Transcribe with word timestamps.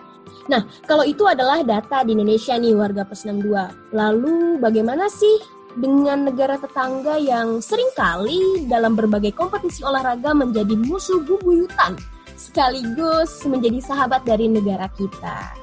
Nah, 0.50 0.66
kalau 0.86 1.06
itu 1.06 1.26
adalah 1.26 1.62
data 1.62 2.02
di 2.06 2.14
Indonesia 2.18 2.58
nih 2.58 2.74
warga 2.74 3.06
plus 3.06 3.26
62. 3.26 3.94
Lalu 3.94 4.58
bagaimana 4.62 5.10
sih 5.10 5.42
dengan 5.78 6.26
negara 6.26 6.58
tetangga 6.58 7.22
yang 7.22 7.62
sering 7.62 7.90
kali 7.94 8.66
dalam 8.66 8.98
berbagai 8.98 9.38
kompetisi 9.38 9.86
olahraga 9.86 10.34
menjadi 10.34 10.74
musuh 10.74 11.22
bubuyutan 11.24 11.94
sekaligus 12.40 13.44
menjadi 13.44 13.84
sahabat 13.84 14.24
dari 14.24 14.48
negara 14.48 14.88
kita. 14.96 15.54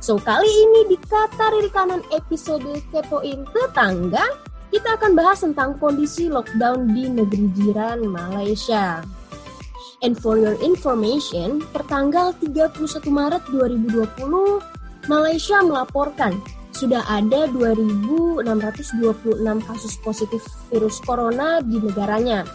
So, 0.00 0.16
kali 0.16 0.48
ini 0.48 0.94
di 0.94 0.96
Kata 0.96 1.52
Riri 1.52 1.68
Kanan 1.68 2.00
episode 2.08 2.64
Kepoin 2.88 3.44
Tetangga, 3.52 4.24
kita 4.70 4.94
akan 4.94 5.18
bahas 5.18 5.42
tentang 5.42 5.74
kondisi 5.82 6.30
lockdown 6.30 6.94
di 6.94 7.10
negeri 7.10 7.50
jiran 7.58 8.06
Malaysia. 8.06 9.02
And 10.00 10.16
for 10.16 10.40
your 10.40 10.56
information, 10.62 11.60
pertanggal 11.74 12.32
31 12.40 12.78
Maret 13.10 13.42
2020, 13.52 15.10
Malaysia 15.10 15.58
melaporkan 15.60 16.38
sudah 16.70 17.04
ada 17.10 17.50
2.626 17.52 18.46
kasus 19.68 19.94
positif 20.00 20.40
virus 20.72 21.02
corona 21.02 21.60
di 21.60 21.76
negaranya. 21.76 22.46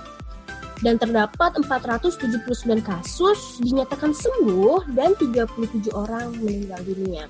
Dan 0.81 0.97
terdapat 0.99 1.55
479 1.61 2.81
kasus 2.83 3.59
dinyatakan 3.63 4.11
sembuh 4.11 4.91
dan 4.95 5.13
37 5.19 5.91
orang 5.93 6.35
meninggal 6.41 6.81
dunia. 6.83 7.27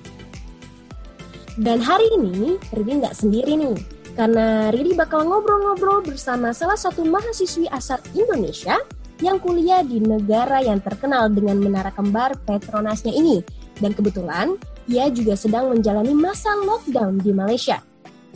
Dan 1.58 1.78
hari 1.82 2.06
ini, 2.16 2.58
Riri 2.74 2.92
nggak 3.00 3.16
sendiri 3.16 3.54
nih 3.56 3.95
karena 4.16 4.72
Riri 4.72 4.96
bakal 4.96 5.28
ngobrol-ngobrol 5.28 6.00
bersama 6.00 6.50
salah 6.56 6.74
satu 6.74 7.04
mahasiswi 7.04 7.68
asal 7.68 8.00
Indonesia 8.16 8.80
yang 9.20 9.36
kuliah 9.36 9.84
di 9.84 10.00
negara 10.00 10.64
yang 10.64 10.80
terkenal 10.80 11.28
dengan 11.28 11.60
menara 11.60 11.92
kembar 11.92 12.32
Petronasnya 12.48 13.12
ini. 13.12 13.44
Dan 13.76 13.92
kebetulan, 13.92 14.56
ia 14.88 15.12
juga 15.12 15.36
sedang 15.36 15.68
menjalani 15.68 16.16
masa 16.16 16.48
lockdown 16.64 17.20
di 17.20 17.28
Malaysia. 17.32 17.84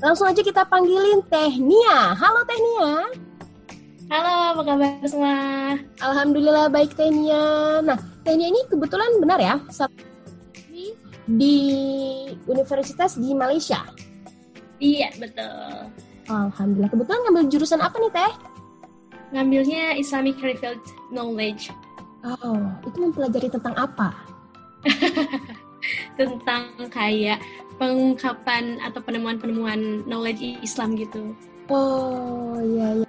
Langsung 0.05 0.29
aja 0.29 0.45
kita 0.45 0.69
panggilin 0.69 1.25
Teh 1.33 1.57
Nia. 1.57 2.13
Halo 2.13 2.45
Teh 2.45 2.61
Nia. 2.61 2.93
Halo, 4.11 4.35
apa 4.53 4.63
kabar 4.69 5.07
semua? 5.09 5.37
Alhamdulillah 6.01 6.69
baik 6.69 6.93
Teh 6.93 7.09
Nia. 7.09 7.81
Nah, 7.81 7.97
Teh 8.21 8.37
Nia 8.37 8.53
ini 8.53 8.61
kebetulan 8.69 9.17
benar 9.21 9.41
ya, 9.41 9.57
di 11.31 11.57
Universitas 12.51 13.15
di 13.15 13.31
Malaysia. 13.37 13.87
Iya, 14.81 15.09
betul. 15.21 15.93
Alhamdulillah. 16.27 16.91
Kebetulan 16.91 17.21
ngambil 17.29 17.45
jurusan 17.53 17.81
apa 17.85 17.97
nih, 18.01 18.13
Teh? 18.17 18.33
Ngambilnya 19.31 19.95
Islamic 20.01 20.41
Revealed 20.41 20.83
Knowledge. 21.13 21.71
Oh, 22.25 22.61
itu 22.85 22.97
mempelajari 22.99 23.49
tentang 23.53 23.77
apa? 23.77 24.13
tentang 26.21 26.73
kayak 26.93 27.41
pengungkapan 27.81 28.77
atau 28.85 29.01
penemuan-penemuan 29.01 30.05
knowledge 30.05 30.61
Islam 30.61 30.97
gitu. 31.01 31.33
Oh, 31.73 32.61
iya, 32.61 33.05
iya. 33.05 33.09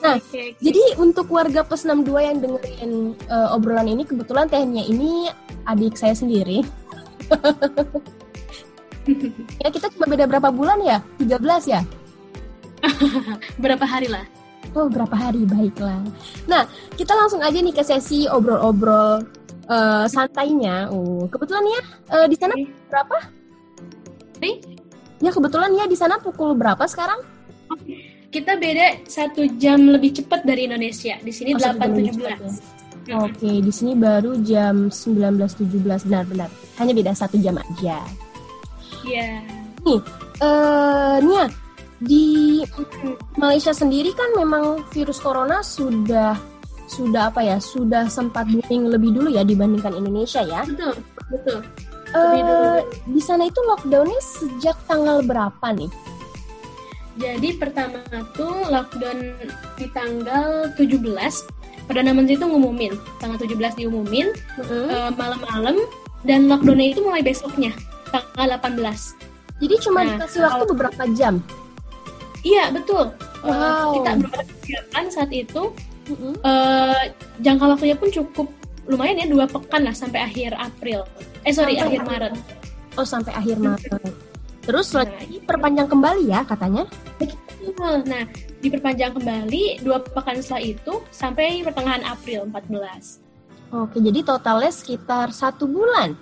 Nah, 0.00 0.16
okay, 0.16 0.56
okay. 0.56 0.64
jadi 0.64 0.96
untuk 0.96 1.28
warga 1.28 1.60
plus 1.60 1.84
62 1.84 2.08
yang 2.24 2.40
dengerin 2.40 2.92
uh, 3.28 3.52
obrolan 3.52 3.84
ini, 3.84 4.08
kebetulan 4.08 4.48
tehnya 4.48 4.80
ini 4.80 5.28
adik 5.68 5.92
saya 6.00 6.16
sendiri. 6.16 6.64
ya 9.62 9.68
kita 9.70 9.86
cuma 9.94 10.06
beda 10.08 10.24
berapa 10.26 10.48
bulan 10.50 10.78
ya? 10.82 10.98
13 11.18 11.72
ya? 11.72 11.80
berapa 13.62 13.84
hari 13.84 14.08
lah? 14.08 14.24
Oh, 14.72 14.86
berapa 14.86 15.12
hari? 15.12 15.42
Baiklah. 15.44 15.98
Nah, 16.46 16.62
kita 16.94 17.12
langsung 17.16 17.42
aja 17.42 17.58
nih 17.58 17.74
ke 17.74 17.82
sesi 17.82 18.30
obrol-obrol 18.30 19.26
uh, 19.66 20.06
santainya. 20.06 20.86
Oh, 20.94 21.26
kebetulan 21.26 21.64
ya 21.66 21.80
uh, 22.14 22.26
di 22.30 22.36
sana 22.38 22.54
okay. 22.54 22.70
berapa? 22.86 23.16
Hey? 24.40 24.54
Ya, 25.20 25.30
kebetulan 25.34 25.70
ya 25.76 25.84
di 25.84 25.96
sana 25.98 26.16
pukul 26.16 26.56
berapa 26.56 26.86
sekarang? 26.88 27.20
Kita 28.30 28.56
beda 28.56 29.04
satu 29.10 29.42
jam 29.58 29.90
lebih 29.90 30.22
cepat 30.22 30.46
dari 30.46 30.70
Indonesia. 30.70 31.18
Di 31.18 31.32
sini 31.34 31.58
oh, 31.58 31.60
8.17. 31.60 32.22
Ya? 33.10 33.18
Oke, 33.18 33.42
okay, 33.42 33.56
di 33.58 33.72
sini 33.74 33.98
baru 33.98 34.38
jam 34.46 34.86
19.17 34.86 36.06
benar-benar. 36.06 36.46
Hanya 36.78 36.92
beda 36.94 37.12
satu 37.12 37.36
jam 37.42 37.58
aja. 37.58 37.98
Iya. 39.04 39.40
Nih, 39.80 40.00
uh, 40.44 41.16
Nia, 41.24 41.46
di 42.00 42.24
Malaysia 43.36 43.72
sendiri 43.72 44.12
kan 44.16 44.32
memang 44.36 44.84
virus 44.92 45.20
corona 45.20 45.60
sudah 45.60 46.36
sudah 46.90 47.30
apa 47.30 47.40
ya 47.44 47.56
sudah 47.62 48.10
sempat 48.10 48.50
booming 48.50 48.90
lebih 48.90 49.14
dulu 49.14 49.30
ya 49.30 49.46
dibandingkan 49.46 49.94
Indonesia 49.94 50.42
ya. 50.42 50.66
Betul 50.66 50.96
betul. 51.30 51.58
Uh, 52.10 52.82
di 53.06 53.22
sana 53.22 53.46
itu 53.46 53.62
lockdownnya 53.62 54.18
sejak 54.18 54.74
tanggal 54.90 55.22
berapa 55.22 55.66
nih? 55.70 55.86
Jadi 57.20 57.54
pertama 57.54 58.02
tuh 58.34 58.66
lockdown 58.66 59.18
di 59.78 59.86
tanggal 59.94 60.72
17 60.74 61.04
Perdana 61.86 62.14
Menteri 62.14 62.38
itu 62.38 62.46
ngumumin 62.46 62.94
tanggal 63.22 63.38
17 63.38 63.78
diumumin 63.78 64.30
mm 64.30 64.62
-hmm. 64.62 64.84
uh, 64.90 65.10
malam-malam 65.14 65.76
dan 66.26 66.50
lockdownnya 66.50 66.96
itu 66.96 67.00
mulai 67.02 67.22
besoknya 67.22 67.70
tanggal 68.10 68.48
18. 68.58 69.60
Jadi 69.60 69.74
cuma 69.84 70.00
nah, 70.02 70.06
dikasih 70.16 70.40
waktu 70.44 70.64
beberapa 70.72 71.02
jam? 71.14 71.34
Iya, 72.40 72.72
betul. 72.72 73.12
Eh, 73.44 73.48
wow. 73.48 73.60
Uh, 73.60 73.86
kita 74.00 74.10
berpersiapan 74.24 75.04
saat 75.12 75.30
itu. 75.32 75.62
Mm-hmm. 76.10 76.32
Uh, 76.42 77.02
jangka 77.44 77.64
waktunya 77.76 77.96
pun 77.96 78.08
cukup 78.10 78.46
lumayan 78.90 79.22
ya, 79.22 79.26
dua 79.30 79.44
pekan 79.46 79.86
lah 79.86 79.94
sampai 79.94 80.26
akhir 80.26 80.56
April. 80.58 81.06
Eh, 81.46 81.52
sorry, 81.54 81.78
sampai 81.78 81.86
akhir 81.86 82.00
Maret. 82.08 82.34
Oh, 82.98 83.06
sampai 83.06 83.32
akhir 83.36 83.56
Maret. 83.60 83.92
Terus 84.60 84.86
nah, 84.92 85.06
lagi 85.06 85.36
perpanjang 85.44 85.88
kembali 85.88 86.24
ya 86.26 86.40
katanya? 86.44 86.84
Nah, 87.80 88.24
diperpanjang 88.60 89.16
kembali 89.16 89.84
dua 89.84 90.04
pekan 90.04 90.40
setelah 90.40 90.64
itu 90.64 90.94
sampai 91.08 91.64
pertengahan 91.64 92.04
April 92.04 92.48
14. 92.48 93.30
Oke, 93.70 94.02
jadi 94.02 94.20
totalnya 94.26 94.72
sekitar 94.74 95.30
satu 95.30 95.70
bulan. 95.70 96.18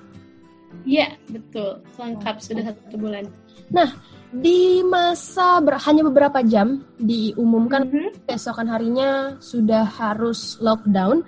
Iya, 0.89 1.17
betul. 1.29 1.81
Lengkap 1.97 2.37
oh. 2.39 2.43
sudah 2.43 2.63
satu 2.73 2.97
bulan. 2.97 3.25
Nah, 3.69 3.89
di 4.33 4.81
masa 4.85 5.61
ber, 5.61 5.77
hanya 5.85 6.05
beberapa 6.05 6.41
jam 6.45 6.85
diumumkan 7.01 7.89
mm 7.89 7.93
-hmm. 7.93 8.09
besokan 8.29 8.69
harinya 8.69 9.37
sudah 9.41 9.85
harus 9.85 10.57
lockdown. 10.61 11.25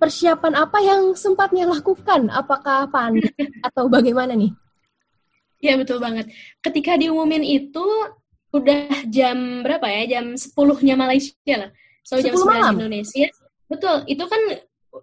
Persiapan 0.00 0.56
apa 0.56 0.80
yang 0.80 1.12
sempatnya 1.12 1.68
lakukan? 1.68 2.32
Apakah 2.32 2.88
panik 2.88 3.28
atau 3.68 3.88
bagaimana 3.88 4.32
nih? 4.32 4.52
Ya 5.60 5.76
betul 5.76 6.00
banget. 6.00 6.32
Ketika 6.64 6.96
diumumin 6.96 7.44
itu 7.44 7.84
udah 8.52 9.04
jam 9.12 9.60
berapa 9.60 9.84
ya? 9.84 10.18
Jam 10.18 10.32
sepuluhnya 10.40 10.96
Malaysia 10.96 11.36
lah. 11.52 11.70
So 12.00 12.16
jam 12.16 12.32
9 12.32 12.80
Indonesia. 12.80 13.28
Betul, 13.68 14.08
itu 14.08 14.24
kan 14.24 14.40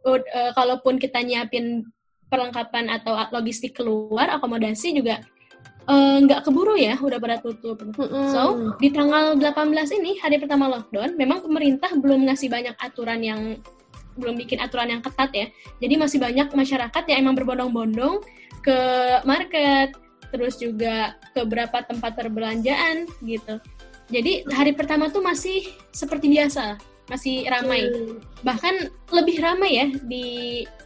uh, 0.04 0.52
kalaupun 0.58 0.98
kita 0.98 1.22
nyiapin 1.24 1.86
perlengkapan 2.28 2.92
atau 2.92 3.16
logistik 3.32 3.80
keluar, 3.80 4.28
akomodasi 4.36 4.94
juga 4.96 5.24
Eh, 5.88 6.18
nggak 6.28 6.44
uh, 6.44 6.46
keburu 6.52 6.76
ya, 6.76 7.00
udah 7.00 7.16
pada 7.16 7.40
tutup. 7.40 7.80
So, 8.28 8.76
di 8.76 8.92
tanggal 8.92 9.40
18 9.40 9.72
ini, 9.96 10.20
hari 10.20 10.36
pertama 10.36 10.68
lockdown, 10.68 11.16
memang 11.16 11.40
pemerintah 11.40 11.88
belum 11.96 12.28
ngasih 12.28 12.52
banyak 12.52 12.76
aturan 12.76 13.24
yang 13.24 13.56
belum 14.20 14.36
bikin 14.36 14.60
aturan 14.60 14.92
yang 14.92 15.00
ketat 15.00 15.32
ya. 15.32 15.48
Jadi 15.80 15.96
masih 15.96 16.20
banyak 16.20 16.52
masyarakat 16.52 17.04
yang 17.08 17.24
emang 17.24 17.40
berbondong-bondong 17.40 18.20
ke 18.68 18.80
market, 19.24 19.96
terus 20.28 20.60
juga 20.60 21.16
ke 21.32 21.48
beberapa 21.48 21.80
tempat 21.88 22.20
perbelanjaan 22.20 23.08
gitu. 23.24 23.56
Jadi 24.12 24.44
hari 24.52 24.76
pertama 24.76 25.08
tuh 25.08 25.24
masih 25.24 25.72
seperti 25.96 26.28
biasa, 26.28 26.76
masih 27.08 27.48
ramai. 27.48 27.88
Hmm. 27.88 28.20
Bahkan 28.44 28.76
lebih 29.16 29.38
ramai 29.40 29.72
ya 29.80 29.88
di 30.08 30.26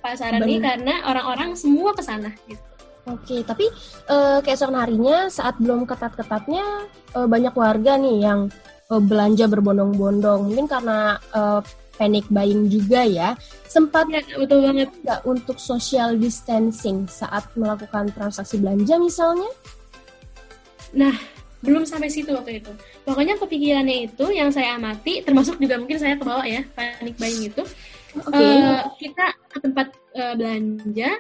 pasaran 0.02 0.42
ini 0.46 0.62
karena 0.62 1.06
orang-orang 1.06 1.58
semua 1.58 1.94
ke 1.94 2.02
sana 2.02 2.30
gitu. 2.46 2.62
Oke, 3.10 3.42
tapi 3.42 3.66
uh, 4.14 4.46
keesokan 4.46 4.78
harinya 4.78 5.26
saat 5.26 5.58
belum 5.58 5.90
ketat-ketatnya 5.90 6.86
uh, 7.18 7.26
banyak 7.26 7.50
warga 7.58 7.98
nih 7.98 8.22
yang 8.22 8.46
uh, 8.94 9.02
belanja 9.02 9.50
berbondong-bondong. 9.50 10.54
Mungkin 10.54 10.70
karena 10.70 11.18
uh, 11.34 11.66
panic 11.98 12.30
buying 12.30 12.70
juga 12.70 13.02
ya. 13.02 13.34
Sempat 13.66 14.06
ya, 14.14 14.22
betul 14.38 14.70
banget 14.70 14.94
nggak 15.02 15.22
untuk 15.26 15.58
social 15.58 16.14
distancing 16.14 17.10
saat 17.10 17.50
melakukan 17.58 18.14
transaksi 18.14 18.62
belanja 18.62 19.02
misalnya? 19.02 19.50
Nah, 20.94 21.16
belum 21.62 21.86
sampai 21.86 22.10
situ 22.10 22.34
waktu 22.34 22.62
itu. 22.62 22.72
Pokoknya 23.06 23.38
kepikirannya 23.38 24.10
itu 24.10 24.26
yang 24.34 24.50
saya 24.50 24.76
amati, 24.78 25.22
termasuk 25.22 25.62
juga 25.62 25.78
mungkin 25.78 25.98
saya 26.02 26.18
kebawa 26.18 26.46
ya 26.46 26.66
panic 26.74 27.16
buying 27.22 27.54
itu. 27.54 27.64
Okay. 28.12 28.60
Uh, 28.60 28.84
kita 29.00 29.26
ke 29.48 29.58
tempat 29.64 29.88
uh, 30.20 30.36
belanja 30.36 31.16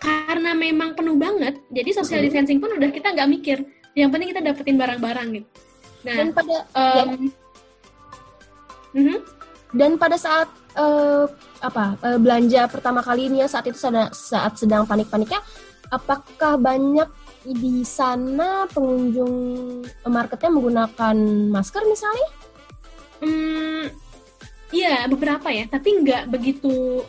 karena 0.00 0.56
memang 0.56 0.96
penuh 0.96 1.14
banget 1.20 1.60
jadi 1.68 1.90
social 1.92 2.24
distancing 2.24 2.56
pun 2.56 2.72
udah 2.72 2.88
kita 2.88 3.12
nggak 3.12 3.28
mikir 3.28 3.58
yang 3.92 4.08
penting 4.08 4.32
kita 4.32 4.40
dapetin 4.40 4.80
barang-barang 4.80 5.28
gitu 5.36 5.48
nah 6.00 6.16
dan 6.16 6.28
pada 6.32 6.56
um, 6.72 6.88
ya. 6.88 7.04
uh-huh. 8.96 9.20
dan 9.76 9.90
pada 10.00 10.16
saat 10.16 10.48
uh, 10.80 11.28
apa 11.60 12.00
uh, 12.00 12.16
belanja 12.16 12.64
pertama 12.72 13.04
kali 13.04 13.28
ini 13.28 13.44
ya 13.44 13.48
saat 13.52 13.68
itu 13.68 13.76
saat, 13.76 14.16
saat 14.16 14.56
sedang 14.56 14.88
panik-paniknya 14.88 15.44
apakah 15.92 16.56
banyak 16.56 17.08
di 17.44 17.80
sana 17.88 18.68
pengunjung 18.68 19.34
marketnya 20.04 20.50
menggunakan 20.52 21.16
masker 21.48 21.82
misalnya? 21.88 22.28
Hmm, 23.20 23.84
iya 24.72 25.08
beberapa 25.08 25.48
ya, 25.48 25.64
tapi 25.68 26.04
nggak 26.04 26.28
begitu 26.28 27.04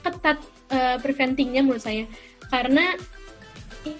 ketat 0.00 0.40
uh, 0.72 0.96
preventingnya 1.00 1.60
menurut 1.60 1.84
saya. 1.84 2.08
Karena 2.48 2.96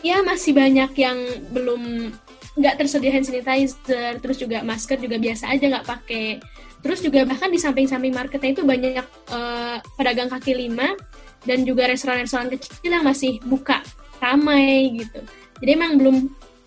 ya 0.00 0.24
masih 0.24 0.56
banyak 0.56 0.92
yang 0.96 1.18
belum 1.52 2.12
nggak 2.52 2.84
tersedia 2.84 3.08
hand 3.08 3.24
sanitizer 3.24 4.20
terus 4.20 4.36
juga 4.36 4.60
masker 4.60 5.00
juga 5.00 5.16
biasa 5.20 5.52
aja 5.52 5.64
nggak 5.68 5.88
pakai. 5.88 6.40
Terus 6.82 6.98
juga 7.04 7.22
bahkan 7.22 7.52
di 7.52 7.62
samping-samping 7.62 8.10
marketnya 8.10 8.58
itu 8.58 8.64
banyak 8.66 9.06
uh, 9.30 9.78
pedagang 9.94 10.26
kaki 10.32 10.56
lima 10.56 10.98
dan 11.46 11.62
juga 11.62 11.86
restoran-restoran 11.86 12.50
kecil 12.50 12.90
yang 12.90 13.06
masih 13.06 13.38
buka 13.46 13.80
ramai 14.22 14.94
gitu 14.94 15.18
jadi 15.58 15.70
emang 15.74 15.98
belum 15.98 16.16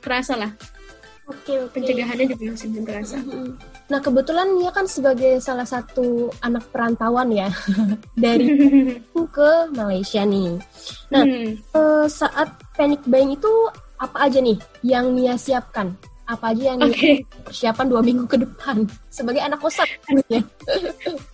kerasa 0.04 0.36
lah 0.36 0.52
Oke, 1.26 1.42
okay, 1.42 1.58
okay. 1.58 1.74
pencegahannya 1.74 2.26
juga 2.30 2.54
masih 2.54 2.68
belum 2.70 2.86
terasa. 2.86 3.18
Nah 3.90 3.98
kebetulan 3.98 4.46
dia 4.62 4.70
kan 4.70 4.86
sebagai 4.86 5.42
salah 5.42 5.66
satu 5.66 6.30
anak 6.46 6.70
perantauan 6.70 7.34
ya 7.34 7.50
dari 8.14 8.46
ke 9.36 9.52
Malaysia 9.74 10.22
nih. 10.22 10.62
Nah 11.10 11.26
hmm. 11.26 11.74
uh, 11.74 12.06
saat 12.06 12.54
panic 12.78 13.02
buying 13.10 13.34
itu 13.34 13.50
apa 13.98 14.30
aja 14.30 14.38
nih 14.38 14.62
yang 14.86 15.18
Nia 15.18 15.34
siapkan? 15.34 15.98
Apa 16.26 16.58
aja 16.58 16.74
yang 16.74 16.82
okay. 16.82 17.22
persiapan 17.46 17.86
dua 17.86 18.02
minggu 18.02 18.26
ke 18.26 18.38
depan 18.42 18.82
sebagai 19.14 19.46
anak 19.46 19.62
kosan? 19.62 19.86
Oke, 20.10 20.42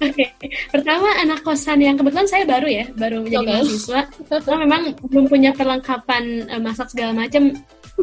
okay. 0.03 0.27
pertama 0.67 1.07
anak 1.15 1.39
kosan 1.47 1.79
yang 1.79 1.95
kebetulan 1.95 2.27
saya 2.27 2.43
baru 2.43 2.67
ya, 2.67 2.85
baru 2.99 3.23
menjadi 3.23 3.47
okay. 3.47 3.55
mahasiswa. 3.63 4.01
Karena 4.27 4.57
memang 4.67 4.81
belum 5.07 5.25
punya 5.31 5.51
perlengkapan 5.55 6.23
uh, 6.51 6.59
masak 6.59 6.91
segala 6.91 7.15
macam 7.15 7.55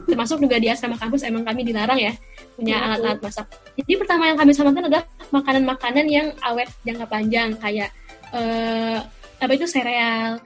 termasuk 0.08 0.38
juga 0.40 0.56
di 0.62 0.68
asrama 0.70 0.94
kampus 0.94 1.26
emang 1.26 1.42
kami 1.42 1.66
dilarang 1.66 1.98
ya 1.98 2.12
punya 2.54 2.76
iya, 2.76 2.84
alat-alat 2.86 3.18
masak. 3.18 3.46
Jadi 3.78 3.92
pertama 3.98 4.22
yang 4.30 4.38
kami 4.38 4.52
samakan 4.54 4.84
adalah 4.86 5.04
makanan-makanan 5.30 6.06
yang 6.06 6.28
awet 6.44 6.68
jangka 6.86 7.06
panjang 7.08 7.50
kayak 7.58 7.90
uh, 8.32 9.02
apa 9.38 9.52
itu 9.54 9.66
sereal, 9.66 10.42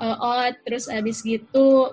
uh, 0.00 0.16
oat, 0.20 0.60
terus 0.64 0.88
habis 0.88 1.20
gitu 1.24 1.92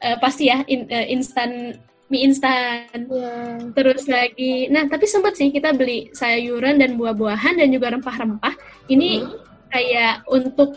uh, 0.00 0.16
pasti 0.20 0.48
ya 0.48 0.64
in, 0.66 0.88
uh, 0.88 1.06
instan 1.08 1.76
mie 2.10 2.26
instan. 2.26 3.06
Yeah. 3.06 3.70
Terus 3.72 4.10
lagi, 4.10 4.66
nah 4.68 4.84
tapi 4.90 5.06
sempat 5.06 5.38
sih 5.38 5.54
kita 5.54 5.70
beli 5.72 6.10
sayuran 6.10 6.82
dan 6.82 6.98
buah-buahan 6.98 7.62
dan 7.62 7.70
juga 7.70 7.94
rempah-rempah. 7.94 8.54
Ini 8.90 9.22
mm. 9.22 9.30
kayak 9.70 10.26
untuk 10.26 10.74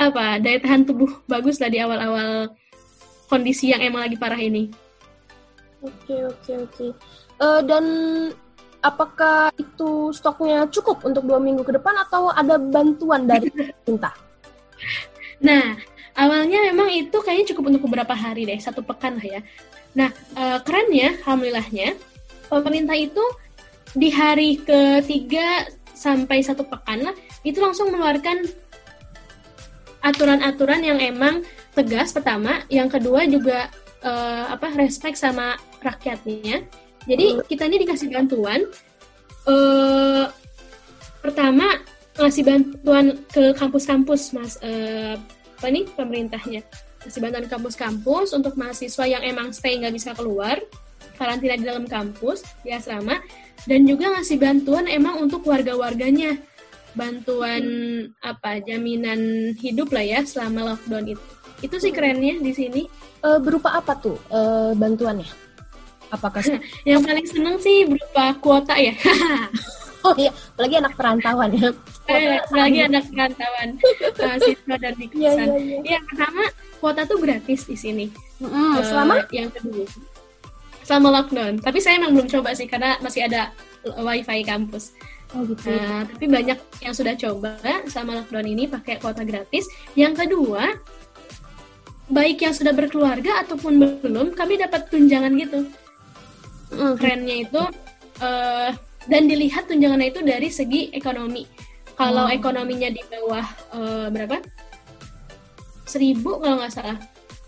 apa 0.00 0.40
daya 0.40 0.56
tahan 0.56 0.88
tubuh 0.88 1.12
bagus 1.28 1.60
lah 1.60 1.68
di 1.68 1.76
awal-awal 1.76 2.48
kondisi 3.28 3.76
yang 3.76 3.84
emang 3.84 4.08
lagi 4.08 4.16
parah 4.16 4.40
ini. 4.40 4.72
Oke 5.84 6.16
oke 6.24 6.52
oke. 6.64 6.86
Uh, 7.36 7.60
dan 7.64 7.84
apakah 8.80 9.52
itu 9.60 10.12
stoknya 10.16 10.64
cukup 10.72 11.04
untuk 11.04 11.28
dua 11.28 11.36
minggu 11.36 11.60
ke 11.60 11.76
depan 11.76 11.92
atau 12.08 12.32
ada 12.32 12.56
bantuan 12.56 13.28
dari 13.28 13.52
pemerintah? 13.54 14.16
nah 15.40 15.76
awalnya 16.16 16.72
memang 16.72 16.88
itu 16.92 17.16
kayaknya 17.20 17.52
cukup 17.52 17.72
untuk 17.72 17.84
beberapa 17.88 18.12
hari 18.16 18.48
deh, 18.48 18.56
satu 18.56 18.80
pekan 18.80 19.20
lah 19.20 19.38
ya. 19.38 19.40
Nah 19.94 20.10
uh, 20.38 20.58
kerennya, 20.62 21.18
alhamdulillahnya 21.22 21.98
pemerintah 22.50 22.96
itu 22.98 23.22
di 23.94 24.10
hari 24.10 24.62
ketiga 24.62 25.66
sampai 25.94 26.40
satu 26.40 26.62
pekan 26.66 27.10
lah 27.10 27.14
itu 27.42 27.58
langsung 27.58 27.90
mengeluarkan 27.90 28.46
aturan-aturan 30.00 30.80
yang 30.80 30.98
emang 30.98 31.44
tegas 31.76 32.10
pertama, 32.14 32.64
yang 32.72 32.88
kedua 32.88 33.28
juga 33.28 33.68
uh, 34.00 34.48
apa 34.50 34.72
respect 34.80 35.20
sama 35.20 35.60
rakyatnya. 35.84 36.64
Jadi 37.04 37.40
kita 37.48 37.68
ini 37.68 37.84
dikasih 37.84 38.08
bantuan. 38.12 38.64
Uh, 39.48 40.28
pertama 41.20 41.80
ngasih 42.16 42.44
bantuan 42.44 43.16
ke 43.32 43.56
kampus-kampus 43.56 44.36
mas 44.36 44.60
uh, 44.60 45.16
apa 45.60 45.66
nih 45.68 45.84
pemerintahnya 45.96 46.60
bantuan 47.20 47.48
kampus-kampus 47.48 48.36
untuk 48.36 48.54
mahasiswa 48.60 49.04
yang 49.08 49.22
emang 49.24 49.54
stay 49.56 49.80
nggak 49.80 49.94
bisa 49.96 50.10
keluar 50.12 50.60
karantina 51.16 51.56
di 51.56 51.64
dalam 51.64 51.84
kampus 51.88 52.44
di 52.60 52.72
asrama 52.72 53.20
dan 53.64 53.84
juga 53.84 54.12
ngasih 54.16 54.40
bantuan 54.40 54.88
emang 54.88 55.20
untuk 55.20 55.44
warga-warganya 55.44 56.36
bantuan 56.96 57.62
hmm. 57.62 58.02
apa 58.24 58.60
jaminan 58.64 59.52
hidup 59.56 59.92
lah 59.94 60.04
ya 60.04 60.20
selama 60.26 60.74
lockdown 60.74 61.14
itu 61.16 61.24
itu 61.60 61.76
sih 61.76 61.92
kerennya 61.92 62.40
di 62.40 62.52
sini. 62.52 62.82
Uh, 63.20 63.36
berupa 63.36 63.76
apa 63.76 63.92
tuh 64.00 64.16
uh, 64.32 64.72
bantuannya? 64.72 65.28
Apakah 66.08 66.40
yang 66.88 67.04
paling 67.04 67.26
seneng 67.28 67.60
sih 67.60 67.84
berupa 67.84 68.32
kuota 68.40 68.74
ya? 68.80 68.96
oh 70.08 70.16
iya, 70.16 70.32
apalagi 70.32 70.74
anak 70.80 70.94
perantauan 70.96 71.50
ya. 71.52 71.68
Eh, 72.08 72.40
apalagi 72.40 72.78
anak 72.88 73.04
perantauan 73.12 73.68
uh, 74.24 74.36
siswa 74.40 74.76
dan 74.80 74.94
di 74.96 75.06
kosan. 75.12 75.20
Iya, 75.20 75.36
iya, 75.36 75.60
iya. 75.60 75.78
Ya, 75.84 75.98
pertama 76.08 76.42
kuota 76.80 77.04
tuh 77.04 77.20
gratis 77.20 77.68
di 77.68 77.76
sini. 77.76 78.06
Mm, 78.40 78.48
uh, 78.48 78.80
selama 78.82 79.14
yang 79.30 79.52
kedua 79.52 79.86
selama 80.80 81.22
lockdown. 81.22 81.62
Tapi 81.62 81.78
saya 81.78 82.02
emang 82.02 82.18
belum 82.18 82.26
coba 82.26 82.50
sih 82.50 82.66
karena 82.66 82.98
masih 82.98 83.30
ada 83.30 83.54
wifi 84.02 84.42
kampus. 84.42 84.96
Oh 85.30 85.46
gitu. 85.46 85.70
Nah, 85.70 86.02
tapi 86.02 86.26
banyak 86.26 86.58
yang 86.82 86.90
sudah 86.90 87.14
coba 87.14 87.54
sama 87.86 88.18
lockdown 88.18 88.48
ini 88.50 88.66
pakai 88.66 88.98
kuota 88.98 89.22
gratis. 89.22 89.70
Yang 89.94 90.26
kedua, 90.26 90.74
baik 92.10 92.42
yang 92.42 92.50
sudah 92.50 92.74
berkeluarga 92.74 93.46
ataupun 93.46 94.02
belum 94.02 94.34
kami 94.34 94.58
dapat 94.58 94.90
tunjangan 94.90 95.30
gitu 95.38 95.70
mm. 96.74 96.94
kerennya 96.98 97.36
itu 97.46 97.62
uh, 98.18 98.70
dan 99.06 99.22
dilihat 99.30 99.70
tunjangannya 99.70 100.10
itu 100.10 100.20
dari 100.26 100.48
segi 100.50 100.90
ekonomi. 100.92 101.46
Kalau 102.00 102.32
hmm. 102.32 102.36
ekonominya 102.36 102.88
di 102.88 103.02
bawah 103.12 103.46
uh, 103.76 104.08
berapa? 104.08 104.40
Seribu 105.90 106.38
kalau 106.38 106.62
nggak 106.62 106.70
salah. 106.70 106.98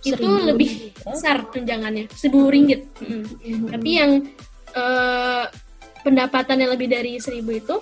Seribu 0.03 0.19
itu 0.19 0.31
lebih 0.51 0.71
besar 1.07 1.47
tunjangannya, 1.47 2.11
seribu 2.11 2.51
ringgit. 2.51 2.91
Hmm. 2.99 3.23
Hmm. 3.23 3.71
Tapi 3.71 3.91
yang 3.95 4.11
uh, 4.75 5.47
pendapatan 6.03 6.59
yang 6.59 6.75
lebih 6.75 6.91
dari 6.91 7.23
seribu 7.23 7.55
itu 7.55 7.79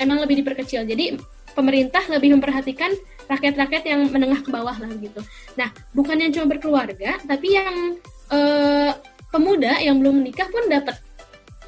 emang 0.00 0.24
lebih 0.24 0.40
diperkecil. 0.40 0.88
Jadi 0.88 1.20
pemerintah 1.52 2.08
lebih 2.08 2.40
memperhatikan 2.40 2.88
rakyat-rakyat 3.28 3.84
yang 3.84 4.08
menengah 4.08 4.40
ke 4.40 4.48
bawah 4.48 4.72
lah 4.72 4.88
gitu. 4.96 5.20
Nah, 5.60 5.68
bukan 5.92 6.16
yang 6.16 6.32
cuma 6.32 6.48
berkeluarga, 6.48 7.20
tapi 7.28 7.52
yang 7.52 8.00
uh, 8.32 8.96
pemuda 9.28 9.76
yang 9.84 10.00
belum 10.00 10.24
menikah 10.24 10.48
pun 10.48 10.64
dapat 10.72 10.96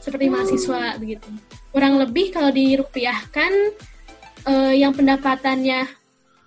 seperti 0.00 0.26
hmm. 0.26 0.32
mahasiswa 0.32 0.82
begitu. 0.96 1.28
Kurang 1.70 2.00
lebih 2.00 2.32
kalau 2.32 2.48
dirupiahkan 2.48 3.52
uh, 4.48 4.72
yang 4.72 4.96
pendapatannya 4.96 5.84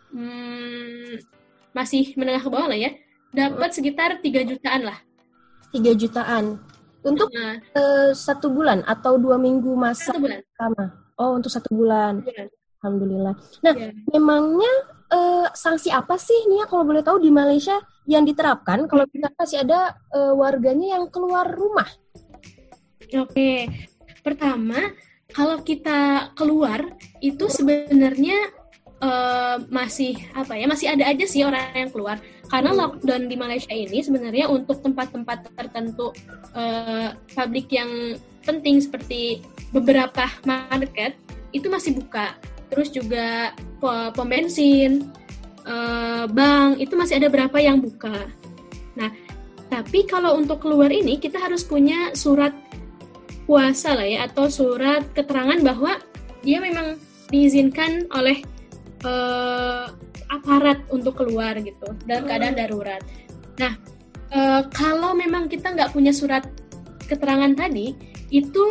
hmm, 0.09 1.32
masih 1.73 2.13
menengah 2.15 2.41
ke 2.41 2.49
bawah 2.49 2.69
lah 2.69 2.79
ya, 2.79 2.93
dapat 3.33 3.69
hmm. 3.73 3.77
sekitar 3.77 4.09
3 4.21 4.49
jutaan 4.49 4.81
lah. 4.87 4.97
3 5.73 5.93
jutaan. 5.97 6.61
Untuk 7.03 7.27
nah. 7.35 7.59
uh, 7.75 8.15
satu 8.15 8.47
bulan 8.47 8.79
atau 8.87 9.19
dua 9.19 9.35
minggu 9.35 9.75
masa 9.75 10.15
satu 10.15 10.23
bulan. 10.23 10.39
pertama? 10.39 10.83
Oh, 11.19 11.31
untuk 11.35 11.51
satu 11.51 11.69
bulan. 11.75 12.23
bulan. 12.23 12.47
Alhamdulillah. 12.79 13.35
Nah, 13.63 13.73
yeah. 13.75 13.91
memangnya 14.11 14.73
uh, 15.11 15.47
sanksi 15.51 15.91
apa 15.91 16.15
sih 16.19 16.47
Nia 16.47 16.67
kalau 16.67 16.87
boleh 16.87 17.03
tahu 17.03 17.19
di 17.19 17.31
Malaysia 17.31 17.79
yang 18.07 18.27
diterapkan 18.27 18.87
kalau 18.87 19.07
kita 19.07 19.31
masih 19.35 19.63
ada 19.63 19.95
uh, 20.11 20.35
warganya 20.35 20.99
yang 20.99 21.07
keluar 21.07 21.47
rumah? 21.47 21.87
Oke, 23.13 23.67
pertama 24.19 24.91
kalau 25.31 25.61
kita 25.63 26.31
keluar 26.35 26.97
itu 27.23 27.47
sebenarnya 27.47 28.51
uh, 29.03 29.59
masih 29.67 30.15
apa 30.31 30.55
ya 30.55 30.65
masih 30.65 30.87
ada 30.87 31.03
aja 31.03 31.25
sih 31.27 31.43
orang 31.43 31.75
yang 31.75 31.91
keluar 31.91 32.17
karena 32.47 32.71
lockdown 32.71 33.27
di 33.27 33.35
Malaysia 33.35 33.75
ini 33.75 33.99
sebenarnya 33.99 34.47
untuk 34.47 34.79
tempat-tempat 34.79 35.51
tertentu 35.59 36.15
uh, 36.55 37.11
publik 37.35 37.67
yang 37.69 38.15
penting 38.47 38.79
seperti 38.79 39.43
beberapa 39.75 40.31
market 40.47 41.19
itu 41.51 41.67
masih 41.67 41.99
buka 41.99 42.39
terus 42.73 42.89
juga 42.89 43.53
pom 43.83 44.25
bensin, 44.25 45.13
uh, 45.69 46.25
bank 46.25 46.81
itu 46.81 46.97
masih 46.97 47.21
ada 47.21 47.29
berapa 47.29 47.53
yang 47.61 47.77
buka. 47.77 48.25
Nah, 48.97 49.13
tapi 49.69 50.09
kalau 50.09 50.41
untuk 50.41 50.65
keluar 50.65 50.89
ini 50.89 51.21
kita 51.21 51.37
harus 51.37 51.61
punya 51.61 52.17
surat 52.17 52.49
puasa 53.45 53.93
lah 53.93 54.07
ya 54.07 54.25
atau 54.25 54.47
surat 54.47 55.05
keterangan 55.13 55.59
bahwa 55.61 55.99
dia 56.41 56.57
memang 56.63 56.97
diizinkan 57.29 58.07
oleh 58.09 58.41
uh, 59.03 59.85
aparat 60.31 60.81
untuk 60.89 61.21
keluar 61.21 61.55
gitu 61.61 61.93
dalam 62.07 62.25
keadaan 62.25 62.55
darurat. 62.57 63.01
Nah, 63.59 63.77
uh, 64.33 64.61
kalau 64.73 65.13
memang 65.13 65.47
kita 65.47 65.71
nggak 65.75 65.93
punya 65.93 66.11
surat 66.15 66.43
keterangan 67.05 67.53
tadi, 67.53 67.93
itu 68.33 68.63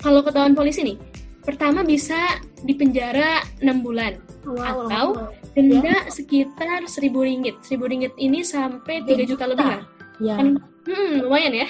kalau 0.00 0.24
ketahuan 0.24 0.56
polisi 0.56 0.80
nih, 0.82 0.98
pertama 1.44 1.84
bisa 1.84 2.40
dipenjara 2.64 3.44
enam 3.60 3.84
bulan 3.84 4.16
wow, 4.48 4.88
atau 4.88 5.06
wow. 5.12 5.28
denda 5.52 5.92
ya. 5.92 6.08
sekitar 6.08 6.88
seribu 6.88 7.20
ringgit. 7.20 7.60
Seribu 7.60 7.88
ringgit 7.92 8.16
ini 8.16 8.40
sampai 8.40 9.04
tiga 9.04 9.24
juta 9.28 9.44
lebih 9.44 9.64
kan? 9.64 9.82
Ya. 10.22 10.36
Kan, 10.40 10.62
hmm, 10.88 11.28
lumayan 11.28 11.52
ya. 11.52 11.68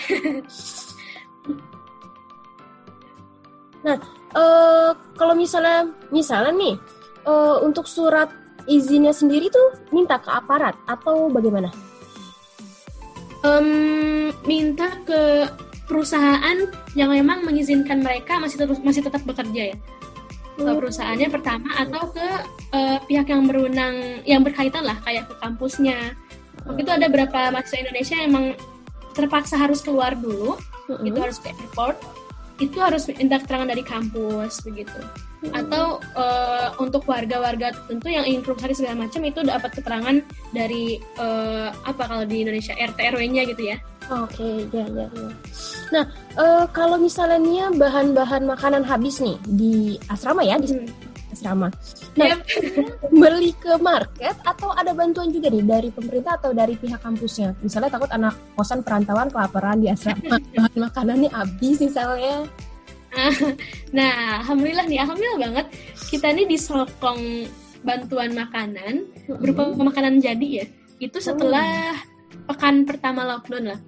nah, 3.86 3.96
uh, 4.38 4.90
kalau 5.18 5.34
misalnya 5.34 5.90
misalnya 6.14 6.52
nih 6.54 6.74
uh, 7.26 7.60
untuk 7.64 7.88
surat 7.88 8.30
izinnya 8.64 9.12
sendiri 9.12 9.52
tuh 9.52 9.76
minta 9.92 10.16
ke 10.20 10.30
aparat 10.32 10.76
atau 10.88 11.28
bagaimana? 11.28 11.68
Um, 13.44 14.32
minta 14.48 14.88
ke 15.04 15.44
perusahaan 15.84 16.64
yang 16.96 17.12
memang 17.12 17.44
mengizinkan 17.44 18.00
mereka 18.00 18.40
masih 18.40 18.56
terus 18.56 18.80
masih 18.80 19.04
tetap 19.04 19.20
bekerja 19.28 19.74
ya 19.74 19.76
ke 20.54 20.62
hmm. 20.62 20.78
perusahaannya 20.78 21.28
pertama 21.28 21.68
atau 21.76 22.14
ke 22.14 22.26
uh, 22.72 22.98
pihak 23.10 23.26
yang 23.26 23.42
berwenang 23.44 24.22
yang 24.22 24.40
berkaitan 24.46 24.86
lah 24.86 24.96
kayak 25.02 25.26
ke 25.26 25.34
kampusnya 25.42 26.14
waktu 26.62 26.80
itu 26.86 26.92
ada 26.94 27.06
beberapa 27.10 27.50
mahasiswa 27.50 27.82
Indonesia 27.82 28.14
yang 28.16 28.28
emang 28.30 28.46
terpaksa 29.12 29.58
harus 29.58 29.82
keluar 29.82 30.14
dulu 30.14 30.54
mm-hmm. 30.54 31.08
itu 31.10 31.18
harus 31.18 31.38
ke 31.42 31.50
airport 31.50 31.98
itu 32.62 32.78
harus 32.78 33.10
minta 33.10 33.42
keterangan 33.42 33.66
dari 33.66 33.82
kampus 33.82 34.62
begitu 34.62 34.94
mm-hmm. 34.94 35.58
atau 35.58 35.98
uh, 36.14 36.70
untuk 36.78 37.02
warga-warga 37.10 37.74
tertentu 37.74 38.06
yang 38.14 38.22
ingin 38.22 38.46
keluar 38.46 38.70
segala 38.70 39.06
macam 39.06 39.20
itu 39.26 39.40
dapat 39.42 39.70
keterangan 39.74 40.16
dari 40.54 41.02
uh, 41.18 41.74
apa 41.82 42.02
kalau 42.06 42.24
di 42.26 42.46
Indonesia 42.46 42.74
RT 42.78 42.98
RW-nya 43.14 43.42
gitu 43.50 43.74
ya 43.74 43.78
Oke, 44.12 44.68
okay, 44.68 44.68
ya, 44.68 44.84
ya, 44.84 45.06
ya. 45.16 45.28
Nah, 45.88 46.04
uh, 46.36 46.68
kalau 46.76 47.00
misalnya 47.00 47.72
bahan-bahan 47.72 48.44
makanan 48.44 48.84
habis 48.84 49.16
nih 49.24 49.40
di 49.48 49.96
asrama 50.12 50.44
ya, 50.44 50.60
di 50.60 50.76
hmm. 50.76 51.13
Asrama. 51.44 51.68
Nah, 52.16 52.26
yep. 52.32 52.40
beli 53.20 53.52
ke 53.60 53.76
market 53.76 54.32
atau 54.48 54.72
ada 54.72 54.96
bantuan 54.96 55.28
juga 55.28 55.52
nih 55.52 55.60
dari 55.60 55.88
pemerintah 55.92 56.40
atau 56.40 56.56
dari 56.56 56.72
pihak 56.80 57.04
kampusnya? 57.04 57.52
Misalnya 57.60 57.92
takut 57.92 58.08
anak 58.08 58.32
kosan 58.56 58.80
perantauan 58.80 59.28
kelaparan 59.28 59.84
di 59.84 59.92
asrama, 59.92 60.40
bahan 60.56 60.78
makanannya 60.80 61.28
habis 61.28 61.76
misalnya. 61.84 62.48
Nah, 63.94 64.42
alhamdulillah 64.42 64.90
nih, 64.90 64.98
alhamdulillah 64.98 65.38
banget 65.38 65.66
kita 66.10 66.34
nih 66.34 66.50
disokong 66.50 67.46
bantuan 67.86 68.34
makanan 68.34 69.06
berupa 69.38 69.70
hmm. 69.70 69.86
makanan 69.86 70.18
jadi 70.18 70.48
ya. 70.50 70.66
Itu 70.98 71.22
setelah 71.22 71.94
oh 71.94 72.50
pekan 72.50 72.82
pertama 72.82 73.22
lockdown 73.22 73.70
lah. 73.70 73.80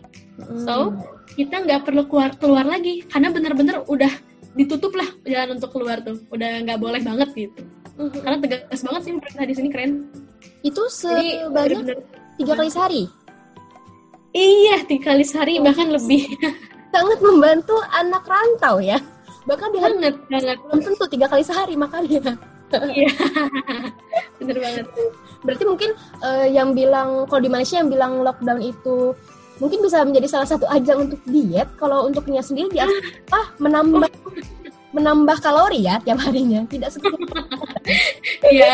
So 0.63 0.95
kita 1.35 1.67
nggak 1.67 1.91
perlu 1.91 2.07
keluar 2.07 2.39
keluar 2.39 2.71
lagi 2.71 3.03
karena 3.11 3.35
bener-bener 3.35 3.83
udah 3.91 4.15
ditutup 4.57 4.93
lah 4.97 5.09
jalan 5.29 5.61
untuk 5.61 5.71
keluar 5.77 6.01
tuh, 6.01 6.17
udah 6.33 6.65
nggak 6.65 6.81
boleh 6.81 7.01
banget 7.05 7.29
gitu. 7.37 7.63
Karena 7.97 8.37
tegas 8.41 8.81
banget 8.85 9.01
sih 9.05 9.13
pemerintah 9.13 9.45
di 9.45 9.55
sini 9.55 9.69
keren. 9.73 9.93
Itu 10.65 10.83
sebanyak 10.89 12.01
tiga 12.41 12.53
kali 12.57 12.71
sehari. 12.73 13.03
Iya, 14.37 14.85
tiga 14.85 15.13
kali 15.13 15.25
sehari 15.25 15.61
oh. 15.61 15.65
bahkan 15.65 15.89
lebih. 15.89 16.29
Sangat 16.97 17.21
membantu 17.21 17.77
anak 17.93 18.25
rantau 18.25 18.81
ya. 18.81 19.01
Bahkan 19.47 19.69
di 19.73 19.79
hari 19.79 19.97
banget, 20.01 20.17
belum 20.59 20.81
tentu 20.83 21.05
tiga 21.07 21.27
kali 21.31 21.45
sehari 21.45 21.79
makannya. 21.79 22.35
Iya, 22.67 23.13
bener 24.43 24.57
banget. 24.59 24.87
Berarti 25.47 25.65
mungkin 25.65 25.91
uh, 26.19 26.47
yang 26.51 26.75
bilang 26.75 27.31
kalau 27.31 27.39
di 27.39 27.51
Malaysia 27.53 27.79
yang 27.79 27.87
bilang 27.87 28.27
lockdown 28.27 28.59
itu 28.59 29.15
mungkin 29.59 29.79
bisa 29.85 30.05
menjadi 30.05 30.29
salah 30.29 30.49
satu 30.49 30.67
ajang 30.69 31.09
untuk 31.09 31.21
diet. 31.29 31.69
Kalau 31.81 32.07
untuk 32.09 32.25
Nia 32.29 32.45
sendiri 32.45 32.69
di 32.73 32.81
apa 32.81 33.41
menambah 33.61 34.11
menambah 34.97 35.37
kalori 35.45 35.85
ya 35.85 36.01
tiap 36.01 36.21
harinya, 36.25 36.65
tidak 36.69 36.89
seperti 36.93 37.21
Iya. 38.57 38.73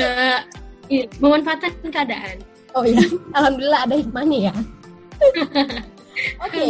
uh, 0.00 0.38
memanfaatkan 1.22 1.72
keadaan. 1.92 2.40
Oh 2.74 2.86
iya, 2.86 3.02
alhamdulillah 3.34 3.86
ada 3.86 3.94
hikmahnya 3.98 4.38
ya. 4.50 4.54
Oke. 6.44 6.52
Okay. 6.52 6.68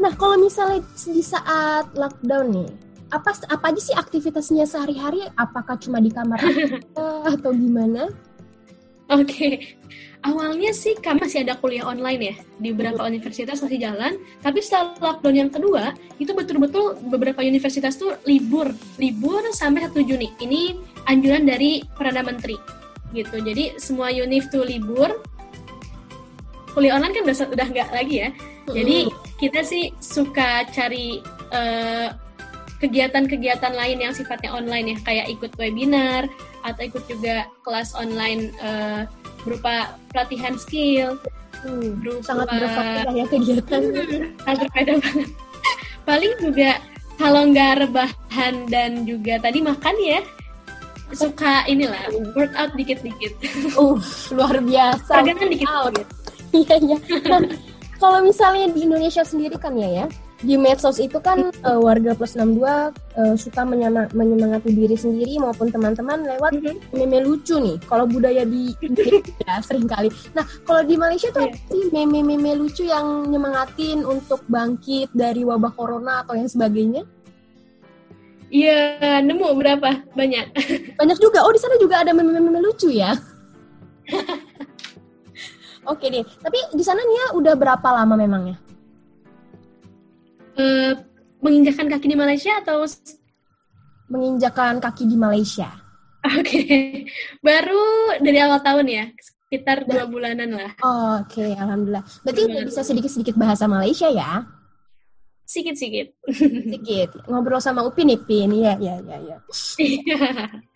Nah, 0.00 0.12
kalau 0.16 0.36
misalnya 0.40 0.82
di 0.96 1.22
saat 1.22 1.90
lockdown 1.94 2.46
nih, 2.50 2.70
apa 3.10 3.30
apa 3.50 3.64
aja 3.70 3.80
sih 3.80 3.96
aktivitasnya 3.96 4.64
sehari-hari? 4.66 5.26
Apakah 5.38 5.78
cuma 5.78 5.98
di 6.02 6.10
kamar 6.10 6.40
atau 7.34 7.50
gimana? 7.54 8.10
Oke, 9.10 9.26
okay. 9.26 9.52
Awalnya 10.20 10.70
sih 10.76 10.96
kami 11.00 11.24
masih 11.24 11.48
ada 11.48 11.56
kuliah 11.56 11.88
online 11.88 12.20
ya 12.20 12.34
di 12.60 12.68
beberapa 12.76 13.04
universitas 13.08 13.64
masih 13.64 13.80
jalan. 13.80 14.20
Tapi 14.44 14.58
setelah 14.60 14.96
lockdown 15.00 15.36
yang 15.36 15.50
kedua, 15.50 15.96
itu 16.20 16.32
betul-betul 16.36 17.00
beberapa 17.08 17.40
universitas 17.40 17.96
tuh 17.96 18.16
libur, 18.28 18.68
libur 19.00 19.40
sampai 19.52 19.88
1 19.88 19.96
Juni. 20.04 20.28
Ini 20.40 20.76
anjuran 21.08 21.48
dari 21.48 21.84
perdana 21.96 22.24
menteri, 22.24 22.56
gitu. 23.16 23.40
Jadi 23.40 23.80
semua 23.80 24.12
univ 24.12 24.48
tuh 24.52 24.64
libur. 24.64 25.24
Kuliah 26.70 26.94
online 27.00 27.16
kan 27.16 27.22
udah 27.26 27.36
udah 27.50 27.66
nggak 27.66 27.88
lagi 27.90 28.16
ya. 28.22 28.30
Jadi 28.70 29.10
kita 29.42 29.66
sih 29.66 29.90
suka 29.98 30.62
cari 30.70 31.18
uh, 31.50 32.14
kegiatan-kegiatan 32.78 33.76
lain 33.76 33.98
yang 34.00 34.14
sifatnya 34.16 34.54
online 34.54 34.96
ya 34.96 34.98
kayak 35.04 35.26
ikut 35.28 35.52
webinar 35.60 36.30
atau 36.64 36.82
ikut 36.86 37.04
juga 37.10 37.44
kelas 37.66 37.92
online 37.92 38.54
uh, 38.62 39.04
berupa 39.46 39.96
pelatihan 40.12 40.54
skill 40.56 41.16
hmm, 41.64 42.00
berupa 42.04 42.20
sangat 42.24 42.48
berfaedah 42.50 43.12
ya 43.14 43.24
kegiatan. 43.28 43.80
Hmm, 43.80 44.22
sangat 44.44 44.58
berfaedah 44.66 44.96
banget. 45.00 45.28
Paling 46.08 46.32
juga 46.40 46.70
kalau 47.20 47.42
nggak 47.52 47.72
rebahan 47.86 48.54
dan 48.72 49.04
juga 49.04 49.36
tadi 49.40 49.60
makan 49.60 49.96
ya 50.00 50.20
suka 51.10 51.66
inilah 51.66 52.06
workout 52.34 52.70
dikit-dikit. 52.78 53.34
Uh 53.80 53.98
luar 54.34 54.56
biasa. 54.62 55.12
Kan 55.26 55.48
dikit 55.50 55.68
iya 56.50 56.74
iya. 56.82 56.98
Nah, 57.30 57.40
kalau 58.02 58.24
misalnya 58.24 58.72
di 58.74 58.86
Indonesia 58.88 59.22
sendiri 59.22 59.54
kan 59.60 59.76
ya 59.78 60.04
ya 60.04 60.06
di 60.40 60.56
medsos 60.56 60.96
itu 60.96 61.20
kan 61.20 61.52
uh, 61.68 61.80
warga 61.80 62.16
plus 62.16 62.32
62 62.32 62.64
uh, 62.64 62.90
suka 63.36 63.60
menyemangati 64.16 64.72
diri 64.72 64.96
sendiri 64.96 65.36
maupun 65.36 65.68
teman-teman 65.68 66.24
lewat 66.24 66.56
mm-hmm. 66.56 66.96
meme 66.96 67.18
lucu 67.20 67.60
nih. 67.60 67.76
Kalau 67.84 68.08
budaya 68.08 68.48
di 68.48 68.72
ya 69.44 69.60
sering 69.60 69.84
kali. 69.84 70.08
Nah, 70.32 70.44
kalau 70.64 70.80
di 70.80 70.96
Malaysia 70.96 71.28
tuh 71.28 71.44
yeah. 71.44 71.68
sih 71.68 71.92
meme-meme 71.92 72.56
lucu 72.56 72.88
yang 72.88 73.28
nyemangatin 73.28 74.00
untuk 74.04 74.40
bangkit 74.48 75.12
dari 75.12 75.44
wabah 75.44 75.76
corona 75.76 76.24
atau 76.24 76.32
yang 76.36 76.48
sebagainya? 76.48 77.04
Iya, 78.50 79.22
nemu 79.22 79.54
berapa? 79.54 80.02
Banyak. 80.16 80.44
Banyak 80.98 81.18
juga. 81.22 81.46
Oh, 81.46 81.54
di 81.54 81.60
sana 81.60 81.78
juga 81.78 82.02
ada 82.02 82.16
meme-meme 82.16 82.64
lucu 82.64 82.88
ya. 82.90 83.12
Oke 85.92 86.08
deh. 86.08 86.24
Tapi 86.24 86.58
di 86.74 86.84
sana 86.84 87.04
Nia 87.04 87.36
udah 87.36 87.54
berapa 87.54 87.88
lama 87.92 88.16
memangnya? 88.16 88.69
Uh, 90.60 90.92
menginjakan 91.40 91.88
kaki 91.88 92.12
di 92.12 92.16
Malaysia 92.20 92.52
atau 92.60 92.84
menginjakan 94.12 94.76
kaki 94.76 95.08
di 95.08 95.16
Malaysia? 95.16 95.72
Oke, 96.20 96.44
okay. 96.44 96.84
baru 97.40 98.20
dari 98.20 98.44
awal 98.44 98.60
tahun 98.60 98.84
ya, 98.92 99.04
sekitar 99.16 99.88
dua 99.88 100.04
bulanan 100.04 100.52
lah. 100.52 100.76
Oh, 100.84 101.24
Oke, 101.24 101.40
okay. 101.40 101.50
alhamdulillah. 101.56 102.04
Berarti 102.20 102.40
udah 102.44 102.62
bisa 102.68 102.84
sedikit-sedikit 102.84 103.40
bahasa 103.40 103.64
Malaysia 103.64 104.12
ya? 104.12 104.44
Sedikit-sedikit. 105.48 106.12
Sedikit. 106.28 107.08
Ngobrol 107.24 107.64
sama 107.64 107.80
Upin 107.88 108.12
nih, 108.12 108.20
Pin. 108.20 108.52
Iya, 108.52 108.76
iya, 108.76 109.00
iya. 109.00 109.16
Ya. 109.18 109.36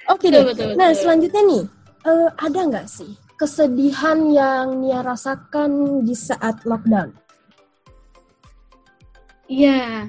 Oke 0.08 0.32
deh. 0.32 0.48
Betul, 0.48 0.80
nah, 0.80 0.96
selanjutnya 0.96 1.44
nih, 1.44 1.64
uh, 2.08 2.32
ada 2.40 2.60
nggak 2.72 2.88
sih 2.88 3.12
kesedihan 3.36 4.18
yang 4.32 4.80
Nia 4.80 5.04
rasakan 5.04 6.02
di 6.08 6.16
saat 6.16 6.64
lockdown? 6.64 7.12
Iya, 9.48 10.08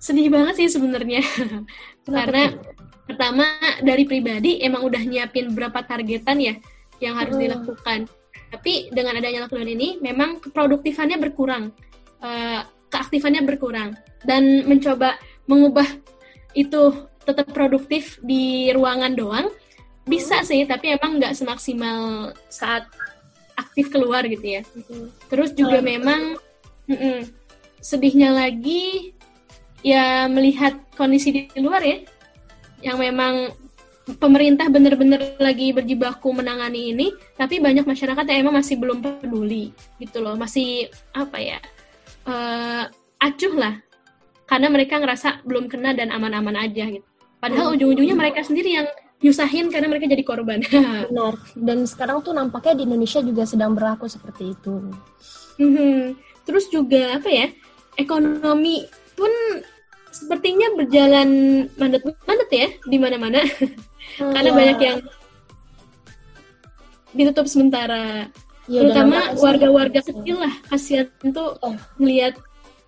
sedih 0.00 0.28
banget 0.32 0.54
sih 0.64 0.68
sebenarnya. 0.72 1.22
Karena 2.06 2.50
pertama 3.06 3.46
dari 3.82 4.06
pribadi 4.06 4.62
emang 4.62 4.86
udah 4.86 5.02
nyiapin 5.02 5.50
berapa 5.54 5.82
targetan 5.82 6.38
ya 6.38 6.54
yang 6.98 7.14
harus 7.18 7.36
hmm. 7.38 7.44
dilakukan. 7.46 8.00
Tapi 8.50 8.90
dengan 8.90 9.18
adanya 9.18 9.46
lockdown 9.46 9.70
ini 9.70 10.02
memang 10.02 10.42
produktifannya 10.42 11.22
berkurang, 11.22 11.70
uh, 12.18 12.66
keaktifannya 12.90 13.46
berkurang 13.46 13.94
dan 14.26 14.66
mencoba 14.66 15.14
mengubah 15.46 15.86
itu 16.58 17.06
tetap 17.22 17.54
produktif 17.54 18.18
di 18.26 18.74
ruangan 18.74 19.14
doang 19.14 19.46
bisa 20.02 20.42
sih 20.42 20.66
tapi 20.66 20.98
emang 20.98 21.22
nggak 21.22 21.36
semaksimal 21.38 22.32
saat 22.50 22.90
aktif 23.54 23.92
keluar 23.94 24.26
gitu 24.26 24.42
ya. 24.42 24.62
Terus 25.30 25.54
juga 25.54 25.78
memang 25.78 26.34
mm 26.90 26.96
-mm, 26.98 27.18
sedihnya 27.80 28.32
lagi 28.32 29.16
ya 29.80 30.28
melihat 30.28 30.76
kondisi 30.94 31.32
di 31.32 31.60
luar 31.60 31.80
ya 31.80 32.04
yang 32.84 33.00
memang 33.00 33.52
pemerintah 34.16 34.66
benar-benar 34.72 35.38
lagi 35.38 35.70
berjibaku 35.70 36.32
menangani 36.32 36.92
ini 36.96 37.06
tapi 37.36 37.60
banyak 37.60 37.84
masyarakat 37.84 38.24
yang 38.26 38.48
emang 38.48 38.58
masih 38.58 38.80
belum 38.80 38.98
peduli 39.04 39.70
gitu 40.00 40.24
loh 40.24 40.34
masih 40.34 40.88
apa 41.14 41.38
ya 41.38 41.58
uh, 42.26 42.84
acuh 43.20 43.54
lah 43.54 43.74
karena 44.48 44.66
mereka 44.72 44.98
ngerasa 44.98 45.46
belum 45.46 45.70
kena 45.70 45.94
dan 45.94 46.10
aman-aman 46.10 46.56
aja 46.58 46.88
gitu 46.90 47.06
padahal 47.38 47.70
hmm. 47.70 47.74
ujung-ujungnya 47.78 48.16
mereka 48.16 48.40
sendiri 48.42 48.82
yang 48.82 48.88
nyusahin 49.20 49.68
karena 49.68 49.86
mereka 49.86 50.08
jadi 50.08 50.24
korban 50.24 50.64
benar 51.12 51.36
dan 51.54 51.84
sekarang 51.84 52.24
tuh 52.24 52.32
nampaknya 52.32 52.82
di 52.82 52.84
Indonesia 52.88 53.20
juga 53.20 53.44
sedang 53.44 53.76
berlaku 53.76 54.08
seperti 54.08 54.56
itu 54.56 54.74
hmm. 55.60 56.16
terus 56.48 56.66
juga 56.72 57.20
apa 57.20 57.28
ya 57.28 57.46
ekonomi 58.00 58.88
pun 59.14 59.30
sepertinya 60.10 60.74
berjalan 60.74 61.28
mandet-mandet 61.78 62.50
ya 62.50 62.68
di 62.88 62.96
mana-mana. 62.98 63.40
Hmm, 64.18 64.32
Karena 64.34 64.50
ya. 64.50 64.56
banyak 64.56 64.78
yang 64.82 64.98
ditutup 67.14 67.46
sementara. 67.46 68.26
Ya, 68.70 68.86
Terutama 68.86 69.34
warga-warga 69.38 70.00
kecil 70.02 70.40
lah 70.40 70.54
kasihan 70.70 71.10
tuh 71.34 71.58
oh. 71.62 71.74
ngelihat 71.98 72.38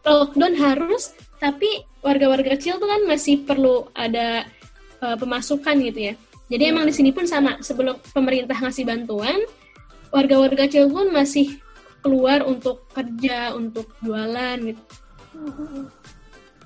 lockdown 0.07 0.55
harus 0.55 1.15
tapi 1.43 1.83
warga-warga 2.03 2.55
kecil 2.55 2.79
tuh 2.79 2.87
kan 2.87 3.03
masih 3.07 3.43
perlu 3.43 3.91
ada 3.95 4.47
uh, 5.03 5.17
pemasukan 5.19 5.75
gitu 5.83 6.11
ya. 6.11 6.15
Jadi 6.51 6.63
hmm. 6.69 6.73
emang 6.75 6.85
di 6.87 6.95
sini 6.95 7.11
pun 7.11 7.27
sama 7.27 7.59
sebelum 7.63 7.99
pemerintah 8.15 8.55
ngasih 8.59 8.87
bantuan, 8.87 9.43
warga-warga 10.15 10.67
kecil 10.71 10.91
pun 10.91 11.11
masih 11.11 11.59
keluar 12.03 12.43
untuk 12.43 12.87
kerja, 12.91 13.55
untuk 13.55 13.91
jualan 14.03 14.59
gitu. 14.59 14.83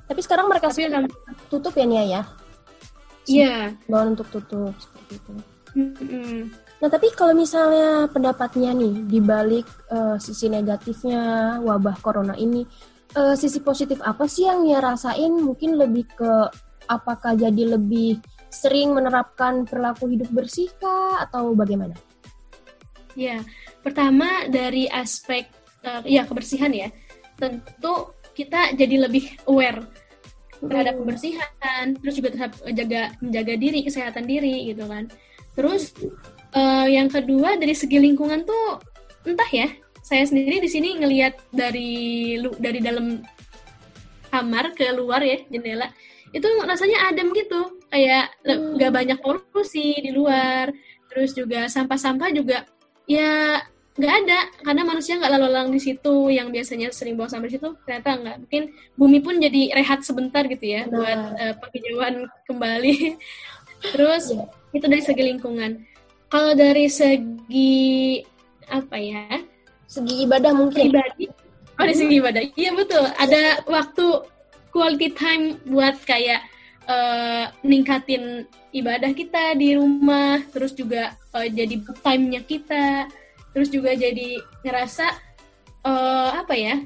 Tapi 0.07 0.21
sekarang 0.23 0.47
mereka 0.47 0.71
Tapi 0.71 0.87
sudah 0.87 1.03
tutup 1.51 1.73
ya 1.75 1.87
Nia 1.87 2.05
ya? 2.05 2.23
Iya. 3.27 3.75
Yeah. 3.87 4.07
untuk 4.07 4.31
tutup 4.31 4.75
seperti 4.79 5.19
itu. 5.19 5.33
Mm-hmm. 5.77 6.37
Nah 6.81 6.89
tapi 6.89 7.12
kalau 7.12 7.37
misalnya 7.37 8.09
pendapatnya 8.09 8.73
nih 8.73 8.95
dibalik 9.11 9.67
uh, 9.93 10.17
sisi 10.17 10.49
negatifnya 10.49 11.57
wabah 11.61 12.01
corona 12.01 12.33
ini, 12.39 12.65
uh, 13.19 13.37
sisi 13.37 13.61
positif 13.61 14.01
apa 14.01 14.25
sih 14.31 14.47
yang 14.49 14.65
Nia 14.65 14.81
rasain? 14.81 15.37
Mungkin 15.37 15.77
lebih 15.77 16.07
ke 16.17 16.33
apakah 16.87 17.35
jadi 17.35 17.77
lebih 17.77 18.23
sering 18.49 18.95
menerapkan 18.95 19.67
perilaku 19.67 20.07
hidup 20.09 20.31
bersih 20.33 20.71
kah 20.79 21.27
atau 21.27 21.53
bagaimana? 21.53 21.93
Ya, 23.17 23.41
pertama 23.81 24.49
dari 24.49 24.87
aspek 24.89 25.49
uh, 25.85 26.05
ya 26.07 26.25
kebersihan 26.25 26.73
ya. 26.73 26.89
Tentu 27.37 28.16
kita 28.37 28.77
jadi 28.77 29.09
lebih 29.09 29.33
aware 29.49 29.81
terhadap 30.61 31.01
kebersihan, 31.01 31.96
terus 32.01 32.14
juga 32.16 32.29
terhadap 32.33 32.57
jaga 32.72 33.03
menjaga 33.20 33.55
diri, 33.57 33.81
kesehatan 33.85 34.25
diri 34.29 34.72
gitu 34.72 34.85
kan. 34.88 35.09
Terus 35.57 35.96
uh, 36.53 36.88
yang 36.88 37.09
kedua 37.09 37.57
dari 37.57 37.72
segi 37.72 37.96
lingkungan 37.96 38.44
tuh 38.44 38.81
entah 39.25 39.49
ya, 39.49 39.68
saya 40.05 40.22
sendiri 40.29 40.61
di 40.61 40.68
sini 40.68 41.01
ngelihat 41.01 41.35
dari 41.51 42.37
dari 42.61 42.81
dalam 42.85 43.25
kamar 44.31 44.77
ke 44.77 44.87
luar 44.92 45.25
ya 45.25 45.40
jendela 45.49 45.88
itu 46.35 46.49
rasanya 46.68 47.09
adem 47.09 47.33
gitu 47.33 47.81
kayak 47.88 48.35
nggak 48.44 48.90
hmm. 48.90 48.99
banyak 48.99 49.18
polusi 49.22 49.96
di 50.03 50.11
luar 50.12 50.68
terus 51.09 51.33
juga 51.33 51.70
sampah-sampah 51.70 52.29
juga 52.35 52.68
ya 53.09 53.62
nggak 53.97 54.15
ada 54.25 54.39
karena 54.61 54.83
manusia 54.85 55.17
nggak 55.17 55.33
lalu 55.33 55.47
lalang 55.49 55.71
di 55.73 55.81
situ 55.81 56.29
yang 56.29 56.53
biasanya 56.53 56.93
sering 56.93 57.17
bawa 57.17 57.33
sampah 57.33 57.49
di 57.49 57.57
situ 57.57 57.69
ternyata 57.89 58.11
nggak. 58.21 58.37
Mungkin 58.45 58.63
bumi 58.93 59.19
pun 59.25 59.35
jadi 59.41 59.73
rehat 59.73 60.05
sebentar 60.05 60.45
gitu 60.45 60.65
ya 60.65 60.85
nah. 60.85 60.93
buat 60.93 61.21
uh, 61.41 61.55
penghijauan 61.65 62.15
kembali. 62.45 62.95
Terus 63.97 64.25
yeah. 64.33 64.77
itu 64.77 64.87
dari 64.89 65.03
segi 65.03 65.23
lingkungan. 65.25 65.71
Kalau 66.29 66.53
dari 66.53 66.87
segi 66.93 68.21
apa 68.69 68.97
ya? 69.01 69.41
Segi 69.89 70.29
ibadah 70.29 70.53
mungkin. 70.53 70.93
Pribadi? 70.93 71.33
Oh 71.77 71.85
dari 71.85 71.97
segi 71.97 72.15
ibadah. 72.21 72.43
Iya 72.53 72.71
betul. 72.77 73.05
Ada 73.17 73.65
waktu 73.65 74.07
quality 74.77 75.09
time 75.17 75.57
buat 75.65 75.97
kayak 76.05 76.45
uh, 76.85 77.49
ningkatin 77.65 78.45
ibadah 78.77 79.13
kita 79.17 79.57
di 79.57 79.73
rumah 79.73 80.45
terus 80.53 80.77
juga 80.77 81.17
uh, 81.33 81.49
jadi 81.49 81.81
time-nya 82.05 82.45
kita 82.45 83.09
terus 83.57 83.73
juga 83.73 83.97
jadi 83.97 84.37
ngerasa 84.61 85.09
uh, 85.81 86.45
apa 86.45 86.53
ya 86.53 86.77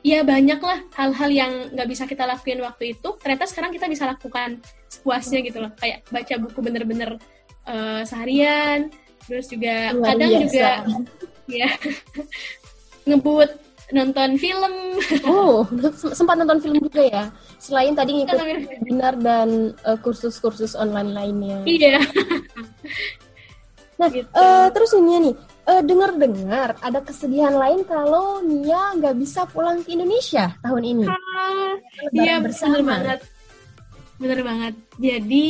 ya 0.00 0.24
banyak 0.24 0.56
lah 0.56 0.80
hal-hal 0.96 1.28
yang 1.28 1.52
nggak 1.76 1.84
bisa 1.84 2.08
kita 2.08 2.24
lakuin 2.24 2.64
waktu 2.64 2.96
itu 2.96 3.08
ternyata 3.20 3.44
sekarang 3.44 3.76
kita 3.76 3.92
bisa 3.92 4.08
lakukan 4.08 4.56
sepuasnya 4.88 5.44
gitu 5.44 5.60
loh. 5.60 5.72
Kayak 5.76 6.08
baca 6.08 6.34
buku 6.40 6.58
bener-bener 6.64 7.20
uh, 7.68 8.00
seharian 8.08 8.88
terus 9.24 9.52
juga 9.52 9.92
Luar 9.92 10.16
kadang 10.16 10.30
biasa. 10.32 10.44
juga 10.48 10.70
ya 11.44 11.68
ngebut 13.08 13.50
nonton 13.92 14.40
film. 14.40 14.74
Oh 15.28 15.68
sempat 16.16 16.40
nonton 16.40 16.56
film 16.64 16.80
juga 16.80 17.04
ya? 17.04 17.24
Selain 17.60 17.92
tadi 17.92 18.16
ngikut 18.16 18.40
webinar 18.40 19.12
dan 19.20 19.76
kursus-kursus 20.00 20.72
uh, 20.72 20.88
online 20.88 21.12
lainnya. 21.12 21.58
Iya. 21.68 22.00
Nah 24.00 24.08
gitu. 24.16 24.28
uh, 24.32 24.72
terus 24.72 24.92
ini 24.96 25.32
nih 25.32 25.36
uh, 25.68 25.82
dengar-dengar 25.82 26.76
ada 26.80 27.00
kesedihan 27.00 27.54
lain 27.56 27.84
kalau 27.84 28.40
Nia 28.44 28.94
nggak 28.96 29.16
bisa 29.20 29.44
pulang 29.48 29.80
ke 29.84 29.96
Indonesia 29.96 30.52
tahun 30.60 30.82
ini. 30.84 31.06
Iya 32.12 32.42
benar 32.42 32.80
banget, 32.82 33.20
benar 34.20 34.40
banget. 34.44 34.74
Jadi 35.00 35.48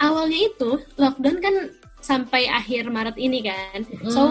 awalnya 0.00 0.40
itu 0.48 0.70
lockdown 0.98 1.38
kan 1.38 1.54
sampai 2.02 2.50
akhir 2.50 2.90
Maret 2.90 3.16
ini 3.16 3.46
kan. 3.46 3.78
So 4.10 4.22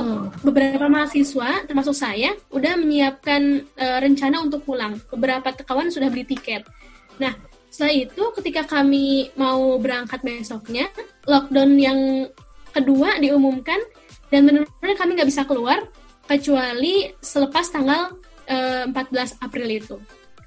beberapa 0.44 0.92
mahasiswa 0.92 1.64
termasuk 1.66 1.96
saya 1.96 2.36
udah 2.52 2.76
menyiapkan 2.76 3.64
uh, 3.80 3.98
rencana 4.04 4.44
untuk 4.44 4.68
pulang. 4.68 5.00
Beberapa 5.08 5.56
kawan 5.56 5.88
sudah 5.88 6.12
beli 6.12 6.28
tiket. 6.28 6.68
Nah 7.24 7.32
setelah 7.72 7.96
itu 7.96 8.24
ketika 8.36 8.68
kami 8.68 9.32
mau 9.40 9.80
berangkat 9.80 10.20
besoknya 10.20 10.92
lockdown 11.24 11.72
yang 11.80 12.00
kedua 12.76 13.16
diumumkan 13.24 13.80
dan 14.32 14.48
benar-benar 14.48 14.96
kami 14.98 15.12
nggak 15.20 15.30
bisa 15.30 15.44
keluar 15.44 15.84
kecuali 16.26 17.12
selepas 17.20 17.68
tanggal 17.68 18.16
uh, 18.48 18.88
eh, 18.88 19.36
14 19.36 19.44
April 19.44 19.68
itu 19.68 19.96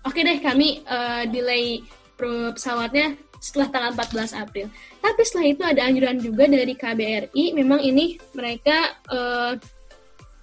oke 0.03 0.19
deh 0.19 0.39
kami 0.41 0.81
uh, 0.89 1.29
delay 1.29 1.85
pesawatnya 2.17 3.15
setelah 3.45 3.69
tanggal 3.69 3.93
14 3.93 4.41
April. 4.41 4.67
Tapi 5.05 5.21
setelah 5.21 5.47
itu 5.53 5.63
ada 5.69 5.85
anjuran 5.85 6.17
juga 6.17 6.49
dari 6.49 6.73
KBRI, 6.73 7.53
memang 7.53 7.77
ini 7.85 8.17
mereka 8.33 8.97
uh, 9.13 9.53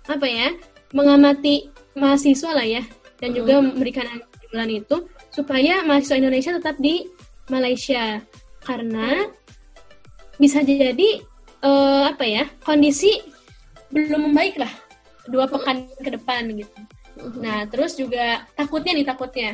apa 0.06 0.27
ya 0.30 0.54
mengamati 0.93 1.73
mahasiswa 1.97 2.54
lah 2.54 2.67
ya 2.67 2.84
dan 3.17 3.34
juga 3.34 3.58
hmm. 3.58 3.73
memberikan 3.73 4.06
anjuran 4.06 4.69
itu 4.69 4.95
supaya 5.34 5.82
mahasiswa 5.82 6.19
Indonesia 6.19 6.51
tetap 6.62 6.75
di 6.77 7.08
Malaysia 7.47 8.21
karena 8.62 9.25
bisa 10.38 10.62
jadi 10.62 11.21
uh, 11.63 12.12
apa 12.12 12.25
ya 12.27 12.45
kondisi 12.62 13.17
belum 13.91 14.32
membaik 14.32 14.58
lah. 14.58 14.71
Dua 15.30 15.45
pekan 15.45 15.86
ke 16.01 16.10
depan 16.10 16.49
gitu. 16.56 16.80
Nah 17.39 17.67
terus 17.69 17.93
juga 17.99 18.47
takutnya 18.58 18.97
nih 18.97 19.08
takutnya. 19.08 19.51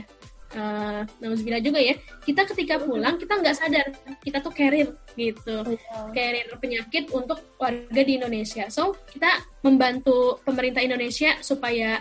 Uh, 0.47 1.03
nauzubillah 1.19 1.59
juga 1.59 1.75
ya 1.75 1.91
kita 2.23 2.47
ketika 2.47 2.79
pulang 2.79 3.19
kita 3.19 3.35
nggak 3.35 3.57
sadar. 3.57 3.87
Kita 4.23 4.39
tuh 4.39 4.53
carrier 4.55 4.95
gitu. 5.19 5.65
Oh, 5.67 6.07
carrier 6.15 6.47
penyakit 6.55 7.11
untuk 7.11 7.43
warga 7.59 8.01
di 8.01 8.15
Indonesia. 8.15 8.71
So 8.71 8.95
kita 9.11 9.43
membantu 9.65 10.39
pemerintah 10.47 10.79
Indonesia 10.79 11.35
supaya 11.43 11.99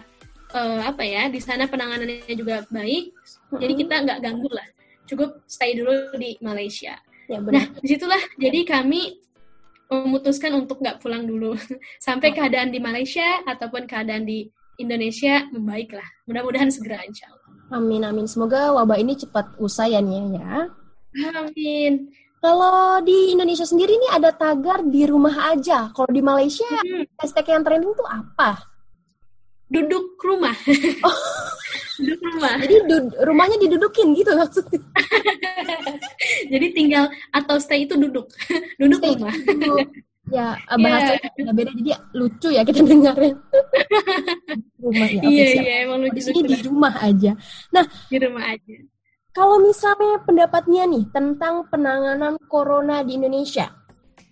uh, 0.55 0.81
apa 0.87 1.03
ya 1.03 1.27
di 1.27 1.43
sana 1.43 1.67
penanganannya 1.67 2.35
juga 2.39 2.63
baik. 2.71 3.11
Jadi 3.59 3.73
kita 3.75 3.95
nggak 4.07 4.19
ganggu 4.23 4.51
lah. 4.55 4.69
Cukup 5.07 5.43
stay 5.51 5.75
dulu 5.75 6.15
di 6.15 6.39
Malaysia. 6.39 6.99
Ya, 7.27 7.43
benar. 7.43 7.53
nah 7.59 7.65
di 7.83 7.87
situlah. 7.91 8.23
Jadi 8.39 8.61
kami 8.63 9.26
memutuskan 9.87 10.53
untuk 10.55 10.83
nggak 10.83 10.99
pulang 10.99 11.25
dulu 11.25 11.55
sampai 12.07 12.35
keadaan 12.35 12.75
di 12.75 12.79
Malaysia 12.83 13.43
ataupun 13.47 13.87
keadaan 13.87 14.27
di 14.27 14.47
Indonesia 14.77 15.47
membaik 15.55 15.97
lah 15.97 16.09
mudah-mudahan 16.29 16.69
segera 16.69 17.01
insya 17.07 17.31
Allah 17.31 17.47
Amin 17.67 18.07
amin. 18.07 18.31
Semoga 18.31 18.71
wabah 18.71 18.95
ini 18.95 19.19
cepat 19.19 19.59
usai 19.59 19.99
ya 19.99 20.01
Nia 20.03 20.39
ya. 20.39 20.55
Amin. 21.35 22.15
Kalau 22.39 23.03
di 23.03 23.35
Indonesia 23.35 23.67
sendiri 23.67 23.99
ini 23.99 24.07
ada 24.07 24.31
tagar 24.31 24.87
di 24.87 25.03
rumah 25.03 25.51
aja. 25.51 25.91
Kalau 25.91 26.07
di 26.07 26.23
Malaysia 26.23 26.69
hmm. 26.69 27.19
hashtag 27.19 27.51
yang 27.51 27.67
trending 27.67 27.91
tuh 27.97 28.07
apa? 28.07 28.63
Duduk 29.67 30.15
rumah. 30.23 30.55
Oh. 31.07 31.46
Duduk 31.99 32.21
rumah. 32.23 32.55
Jadi 32.61 32.75
du 32.87 32.97
rumahnya 33.25 33.57
didudukin 33.61 34.13
gitu 34.17 34.33
maksudnya. 34.37 34.81
Jadi 36.53 36.67
tinggal 36.73 37.09
atau 37.33 37.57
stay 37.61 37.85
itu 37.85 37.97
duduk. 37.97 38.29
duduk 38.81 38.99
stay 39.01 39.13
rumah. 39.17 39.35
Duduk 39.35 39.89
ya 40.31 40.59
eh, 40.59 40.79
bahasa 40.85 41.13
yeah. 41.19 41.31
beda-beda 41.39 41.71
jadi 41.75 41.91
lucu 42.15 42.49
ya 42.51 42.63
kita 42.67 42.83
dengarnya 42.83 43.35
rumah 44.83 45.09
ya 45.11 45.23
iya 45.23 45.47
iya 45.63 45.75
emang 45.87 46.03
lucu, 46.03 46.19
lucu 46.31 46.41
di 46.43 46.57
rumah 46.67 46.95
aja 46.99 47.33
nah 47.71 47.85
di 48.11 48.17
rumah 48.19 48.45
aja 48.55 48.77
kalau 49.31 49.61
misalnya 49.61 50.19
pendapatnya 50.25 50.89
nih 50.89 51.05
tentang 51.13 51.69
penanganan 51.69 52.41
corona 52.49 53.05
di 53.05 53.21
Indonesia 53.21 53.69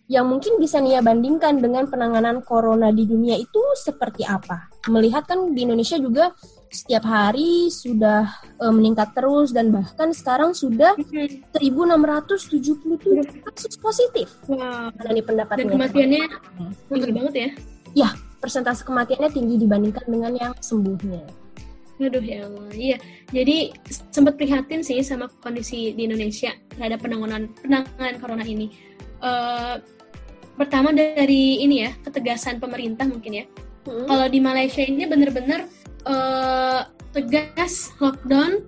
yang 0.05 0.29
mungkin 0.29 0.61
bisa 0.61 0.85
Nia 0.85 1.01
bandingkan 1.01 1.65
dengan 1.65 1.89
penanganan 1.89 2.45
corona 2.45 2.93
di 2.93 3.09
dunia 3.09 3.41
itu 3.41 3.61
seperti 3.73 4.21
apa? 4.29 4.69
Melihat 4.93 5.25
kan 5.25 5.57
di 5.57 5.65
Indonesia 5.65 5.97
juga 5.97 6.29
setiap 6.75 7.07
hari 7.07 7.71
sudah 7.71 8.27
uh, 8.59 8.75
meningkat 8.75 9.15
terus 9.15 9.55
dan 9.55 9.71
bahkan 9.71 10.11
sekarang 10.11 10.51
sudah 10.51 10.99
1.677 10.99 11.63
kasus 13.47 13.75
positif. 13.79 14.29
Wow. 14.51 14.91
Pendapatnya. 14.99 15.63
Dan 15.63 15.71
kematiannya 15.71 16.25
tinggi 16.91 17.11
banget 17.15 17.35
ya? 17.35 17.49
Ya, 17.95 18.09
persentase 18.43 18.83
kematiannya 18.83 19.31
tinggi 19.31 19.55
dibandingkan 19.63 20.05
dengan 20.11 20.33
yang 20.35 20.53
sembuhnya. 20.59 21.23
Aduh 22.03 22.19
ya 22.27 22.51
Allah, 22.51 22.69
iya. 22.75 22.99
Jadi 23.31 23.71
sempat 24.11 24.35
prihatin 24.35 24.83
sih 24.83 24.99
sama 25.07 25.31
kondisi 25.39 25.95
di 25.95 26.11
Indonesia 26.11 26.51
terhadap 26.75 27.07
penanganan 27.07 27.55
penanganan 27.63 28.19
corona 28.19 28.43
ini. 28.43 28.75
Uh, 29.23 29.79
pertama 30.59 30.91
dari 30.91 31.63
ini 31.63 31.87
ya 31.87 31.95
ketegasan 32.03 32.59
pemerintah 32.59 33.07
mungkin 33.07 33.33
ya. 33.39 33.45
Hmm. 33.87 34.11
Kalau 34.11 34.27
di 34.27 34.43
Malaysia 34.43 34.83
ini 34.83 35.07
benar-benar 35.07 35.71
uh, 36.09 36.89
tegas 37.13 37.93
lockdown, 38.01 38.65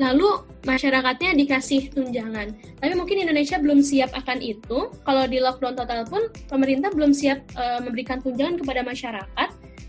lalu 0.00 0.28
masyarakatnya 0.62 1.34
dikasih 1.34 1.90
tunjangan. 1.92 2.54
Tapi 2.78 2.92
mungkin 2.94 3.26
Indonesia 3.26 3.58
belum 3.58 3.82
siap 3.82 4.14
akan 4.14 4.38
itu. 4.38 4.90
Kalau 5.02 5.24
di 5.26 5.38
lockdown 5.42 5.74
total 5.74 6.06
pun 6.06 6.30
pemerintah 6.46 6.90
belum 6.94 7.10
siap 7.10 7.42
uh, 7.58 7.82
memberikan 7.82 8.22
tunjangan 8.22 8.62
kepada 8.62 8.80
masyarakat. 8.86 9.48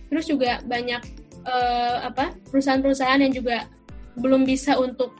Terus 0.10 0.26
juga 0.30 0.62
banyak 0.66 1.02
uh, 1.46 1.98
apa 2.10 2.34
perusahaan-perusahaan 2.50 3.22
yang 3.22 3.34
juga 3.34 3.66
belum 4.18 4.46
bisa 4.46 4.78
untuk 4.78 5.14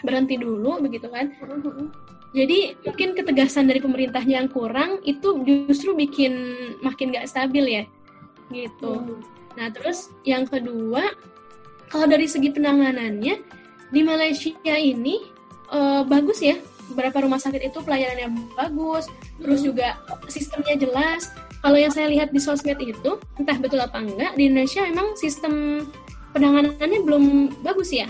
berhenti 0.00 0.40
dulu 0.40 0.80
begitu 0.80 1.08
kan. 1.12 1.32
Jadi 2.32 2.80
mungkin 2.80 3.12
ketegasan 3.12 3.68
dari 3.68 3.76
pemerintahnya 3.84 4.40
yang 4.40 4.48
kurang 4.48 5.04
itu 5.04 5.44
justru 5.68 5.92
bikin 5.92 6.32
makin 6.80 7.12
gak 7.12 7.28
stabil 7.28 7.80
ya, 7.80 7.84
gitu. 8.48 8.92
Hmm. 9.04 9.20
Nah 9.56 9.68
terus 9.72 10.12
yang 10.24 10.48
kedua, 10.48 11.12
kalau 11.92 12.06
dari 12.08 12.26
segi 12.28 12.48
penanganannya 12.52 13.34
di 13.92 14.00
Malaysia 14.00 14.76
ini 14.76 15.28
uh, 15.68 16.02
bagus 16.08 16.40
ya, 16.40 16.56
beberapa 16.92 17.24
rumah 17.24 17.40
sakit 17.40 17.72
itu 17.72 17.78
pelayanannya 17.84 18.56
bagus, 18.56 19.08
terus 19.40 19.60
hmm. 19.62 19.66
juga 19.72 19.88
sistemnya 20.28 20.76
jelas. 20.76 21.28
Kalau 21.62 21.78
yang 21.78 21.94
saya 21.94 22.10
lihat 22.10 22.34
di 22.34 22.42
sosmed 22.42 22.80
itu, 22.82 23.22
entah 23.38 23.54
betul 23.54 23.78
apa 23.78 24.02
enggak, 24.02 24.34
di 24.34 24.50
Indonesia 24.50 24.82
memang 24.82 25.14
sistem 25.14 25.86
penanganannya 26.34 27.00
belum 27.06 27.24
bagus 27.62 27.92
ya 27.92 28.08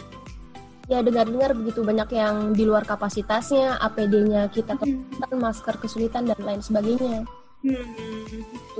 ya 0.90 1.00
dengar-dengar 1.00 1.56
begitu 1.56 1.80
banyak 1.80 2.08
yang 2.12 2.34
di 2.52 2.68
luar 2.68 2.84
kapasitasnya, 2.84 3.80
APD-nya 3.80 4.50
kita 4.52 4.76
kesulitan, 4.76 5.30
hmm. 5.30 5.40
masker 5.40 5.74
kesulitan 5.80 6.22
dan 6.26 6.40
lain 6.42 6.60
sebagainya. 6.60 7.24
Hmm. 7.62 7.86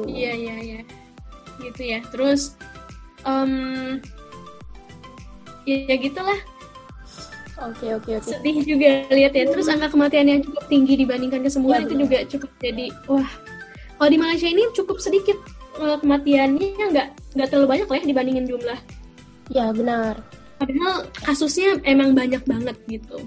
Iya 0.05 0.33
iya 0.35 0.57
iya, 0.59 0.81
gitu 1.61 1.83
ya. 1.83 2.01
Terus, 2.09 2.57
um, 3.27 3.99
ya, 5.69 5.77
ya 5.88 5.97
gitulah. 5.99 6.41
Oke 7.62 7.95
oke 7.95 8.11
oke. 8.19 8.31
Sedih 8.33 8.65
juga 8.65 9.07
lihat 9.12 9.33
ya. 9.37 9.45
Terus 9.47 9.71
angka 9.71 9.93
kematian 9.93 10.27
yang 10.27 10.41
cukup 10.43 10.65
tinggi 10.67 10.95
dibandingkan 10.99 11.45
kesembuhan 11.45 11.85
ya, 11.85 11.87
itu 11.87 11.95
juga 12.07 12.19
cukup 12.27 12.51
jadi 12.59 12.87
wah. 13.07 13.31
Kalau 14.01 14.11
di 14.11 14.19
Malaysia 14.19 14.49
ini 14.51 14.67
cukup 14.75 14.99
sedikit 14.99 15.38
uh, 15.79 15.95
kematiannya 16.03 16.91
nggak 16.91 17.09
nggak 17.38 17.49
terlalu 17.53 17.69
banyak 17.79 17.87
lah 17.87 17.99
ya 18.03 18.05
dibandingin 18.11 18.47
jumlah. 18.51 18.79
Ya 19.53 19.69
benar 19.71 20.19
Padahal 20.62 21.11
kasusnya 21.27 21.83
emang 21.83 22.15
banyak 22.15 22.47
banget 22.47 22.79
gitu. 22.87 23.19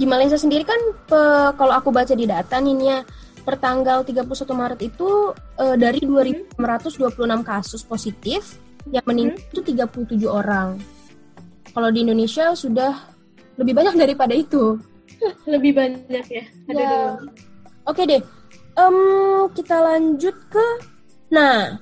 Di 0.00 0.08
Malaysia 0.08 0.40
sendiri 0.40 0.64
kan 0.64 0.80
pe, 1.04 1.20
kalau 1.60 1.76
aku 1.76 1.92
baca 1.92 2.16
di 2.16 2.24
data 2.24 2.56
nih 2.64 2.76
ya 2.80 2.98
pertanggal 3.44 4.02
31 4.02 4.24
Maret 4.56 4.80
itu 4.80 5.36
e, 5.60 5.64
dari 5.76 6.00
2.626 6.00 7.44
kasus 7.44 7.84
positif 7.84 8.56
yang 8.88 9.04
meninggal 9.04 9.38
hmm. 9.38 9.52
itu 9.52 9.60
37 9.76 10.24
orang. 10.28 10.80
Kalau 11.72 11.88
di 11.92 12.04
Indonesia 12.04 12.56
sudah 12.56 13.14
lebih 13.60 13.74
banyak 13.76 13.94
daripada 13.94 14.34
itu. 14.34 14.78
Lebih 15.52 15.72
banyak 15.78 16.26
ya. 16.26 16.44
Ada 16.68 16.82
ya. 16.82 17.00
Oke 17.86 18.02
deh. 18.04 18.22
Um, 18.74 19.46
kita 19.54 19.78
lanjut 19.78 20.34
ke 20.50 20.66
nah 21.30 21.78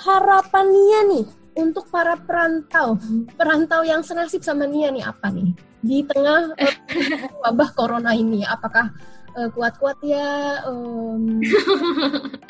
harapannya 0.00 1.00
nih 1.12 1.26
untuk 1.58 1.90
para 1.92 2.16
perantau, 2.16 2.96
perantau 3.34 3.82
yang 3.84 4.00
senasib 4.00 4.40
sama 4.40 4.64
Nia 4.64 4.88
nih 4.88 5.04
apa 5.04 5.28
nih? 5.28 5.52
Di 5.82 6.06
tengah 6.06 6.54
uh, 6.54 6.76
wabah 7.44 7.70
corona 7.76 8.14
ini, 8.14 8.46
apakah 8.46 8.94
uh, 9.38 9.48
kuat-kuat 9.54 9.98
ya 10.02 10.58
um, 10.66 11.38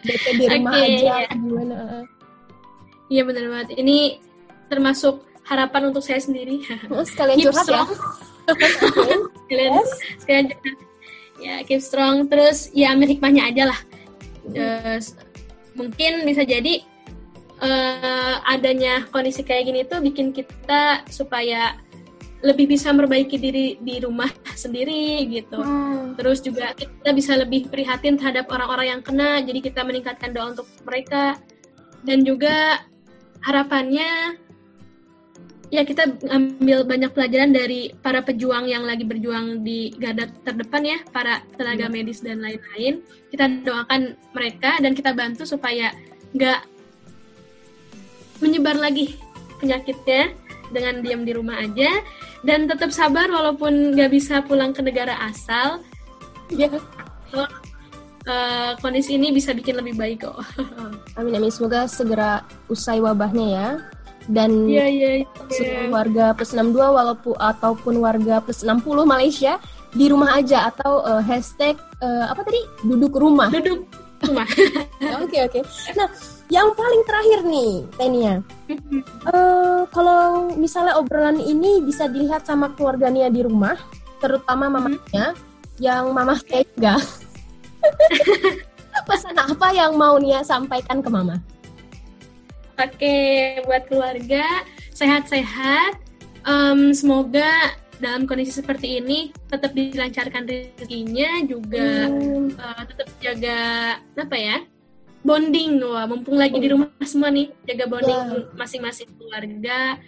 DP 0.00 0.24
di 0.40 0.44
rumah 0.48 0.72
okay, 0.72 0.88
aja 0.96 1.14
iya. 1.28 1.36
gimana? 1.36 1.76
Iya 3.08 3.22
benar 3.24 3.44
banget. 3.48 3.68
Ini 3.76 4.20
termasuk 4.68 5.24
harapan 5.48 5.92
untuk 5.92 6.04
saya 6.04 6.20
sendiri. 6.20 6.64
Oh, 6.92 7.04
sekalian 7.04 7.36
keep 7.40 7.52
curhat 7.52 7.66
ya? 7.68 7.84
strong. 7.84 7.88
ya. 8.48 9.16
sekalian, 9.44 9.72
yes. 9.76 9.90
sekalian 10.20 10.46
Ya 11.38 11.54
keep 11.64 11.82
strong. 11.84 12.16
Terus 12.28 12.72
ya 12.72 12.96
ambil 12.96 13.12
hikmahnya 13.12 13.42
aja 13.52 13.62
lah. 13.72 13.80
Terus, 14.48 15.12
mungkin 15.76 16.24
bisa 16.24 16.42
jadi 16.42 16.80
uh, 17.60 18.40
adanya 18.48 19.04
kondisi 19.12 19.44
kayak 19.44 19.68
gini 19.68 19.80
tuh 19.84 20.00
bikin 20.00 20.32
kita 20.32 21.04
supaya 21.12 21.76
lebih 22.38 22.70
bisa 22.70 22.94
memperbaiki 22.94 23.36
diri 23.38 23.66
di 23.82 23.98
rumah 23.98 24.30
sendiri 24.54 25.26
gitu. 25.26 25.58
Hmm. 25.58 26.14
Terus 26.14 26.38
juga 26.38 26.70
kita 26.74 27.10
bisa 27.10 27.34
lebih 27.34 27.66
prihatin 27.66 28.14
terhadap 28.14 28.46
orang-orang 28.50 28.98
yang 28.98 29.02
kena, 29.02 29.42
jadi 29.42 29.58
kita 29.58 29.82
meningkatkan 29.82 30.30
doa 30.30 30.54
untuk 30.54 30.68
mereka. 30.86 31.34
Dan 31.98 32.22
juga 32.22 32.78
harapannya 33.42 34.38
ya 35.68 35.84
kita 35.84 36.16
ambil 36.32 36.86
banyak 36.86 37.12
pelajaran 37.12 37.52
dari 37.52 37.92
para 38.00 38.24
pejuang 38.24 38.70
yang 38.70 38.86
lagi 38.86 39.04
berjuang 39.04 39.66
di 39.66 39.90
garda 39.98 40.30
terdepan 40.46 40.82
ya, 40.86 40.98
para 41.10 41.42
tenaga 41.58 41.90
hmm. 41.90 41.94
medis 41.98 42.22
dan 42.22 42.38
lain-lain. 42.38 43.02
Kita 43.34 43.50
doakan 43.66 44.14
mereka 44.30 44.78
dan 44.78 44.94
kita 44.94 45.10
bantu 45.10 45.42
supaya 45.42 45.90
nggak 46.38 46.60
menyebar 48.38 48.78
lagi 48.78 49.18
penyakitnya 49.58 50.30
dengan 50.70 51.00
diam 51.00 51.22
di 51.24 51.32
rumah 51.34 51.60
aja 51.60 52.02
dan 52.44 52.68
tetap 52.68 52.92
sabar 52.92 53.28
walaupun 53.28 53.96
nggak 53.96 54.10
bisa 54.12 54.44
pulang 54.44 54.72
ke 54.72 54.80
negara 54.84 55.16
asal. 55.26 55.82
Ya. 56.52 56.68
Yeah. 56.72 57.48
Uh, 58.28 58.76
kondisi 58.84 59.16
ini 59.16 59.32
bisa 59.32 59.56
bikin 59.56 59.80
lebih 59.80 59.96
baik 59.96 60.28
kok. 60.28 60.44
amin 61.18 61.40
amin 61.40 61.48
semoga 61.48 61.88
segera 61.88 62.44
usai 62.68 63.00
wabahnya 63.00 63.46
ya. 63.48 63.68
Dan 64.28 64.68
yeah, 64.68 64.84
yeah, 64.84 65.24
yeah. 65.24 65.48
seluruh 65.48 65.88
warga 65.88 66.36
plus 66.36 66.52
62 66.52 66.76
walaupun 66.76 67.34
ataupun 67.40 67.94
warga 68.04 68.44
plus 68.44 68.60
60 68.60 68.84
Malaysia 69.08 69.56
di 69.96 70.12
rumah 70.12 70.36
aja 70.36 70.68
atau 70.68 71.00
uh, 71.00 71.24
hashtag 71.24 71.80
uh, 72.04 72.28
apa 72.28 72.44
tadi 72.44 72.60
duduk 72.84 73.16
rumah. 73.16 73.48
Duduk 73.48 73.88
rumah. 74.28 74.44
Oke 74.52 74.84
oke. 75.00 75.24
Okay, 75.32 75.40
okay. 75.48 75.62
Nah 75.96 76.37
yang 76.48 76.72
paling 76.72 77.02
terakhir 77.04 77.44
nih, 77.44 77.84
Tenia. 78.00 78.34
uh, 79.28 79.84
kalau 79.92 80.48
misalnya 80.56 80.96
obrolan 80.96 81.36
ini 81.36 81.84
bisa 81.84 82.08
dilihat 82.08 82.48
sama 82.48 82.72
keluarganya 82.72 83.28
di 83.28 83.44
rumah, 83.44 83.76
terutama 84.20 84.72
mamanya, 84.72 85.36
yang 85.76 86.08
mamah 86.16 86.40
tega. 86.40 86.96
Pesan 89.08 89.36
apa 89.36 89.72
yang 89.72 89.96
mau 89.96 90.16
Nia 90.20 90.44
sampaikan 90.44 91.00
ke 91.00 91.08
mama? 91.08 91.40
Oke, 92.76 93.60
buat 93.64 93.88
keluarga 93.88 94.64
sehat-sehat. 94.92 96.00
Um, 96.48 96.96
semoga 96.96 97.76
dalam 97.98 98.24
kondisi 98.24 98.54
seperti 98.54 99.02
ini 99.02 99.34
tetap 99.50 99.74
dilancarkan 99.74 100.46
rezekinya 100.46 101.44
juga 101.44 102.06
hmm. 102.06 102.54
uh, 102.56 102.82
tetap 102.86 103.08
jaga 103.18 103.58
apa 104.14 104.36
ya 104.38 104.56
bonding 105.26 105.82
wah 105.82 106.06
mumpung 106.06 106.38
lagi 106.38 106.58
di 106.58 106.68
rumah 106.70 106.90
semua 107.02 107.28
nih 107.28 107.50
jaga 107.66 107.84
bonding 107.90 108.22
masing-masing 108.54 109.10
keluarga. 109.18 109.98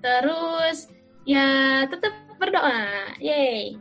Terus 0.00 0.88
ya 1.28 1.84
tetap 1.86 2.12
berdoa. 2.40 3.16
Yay. 3.20 3.76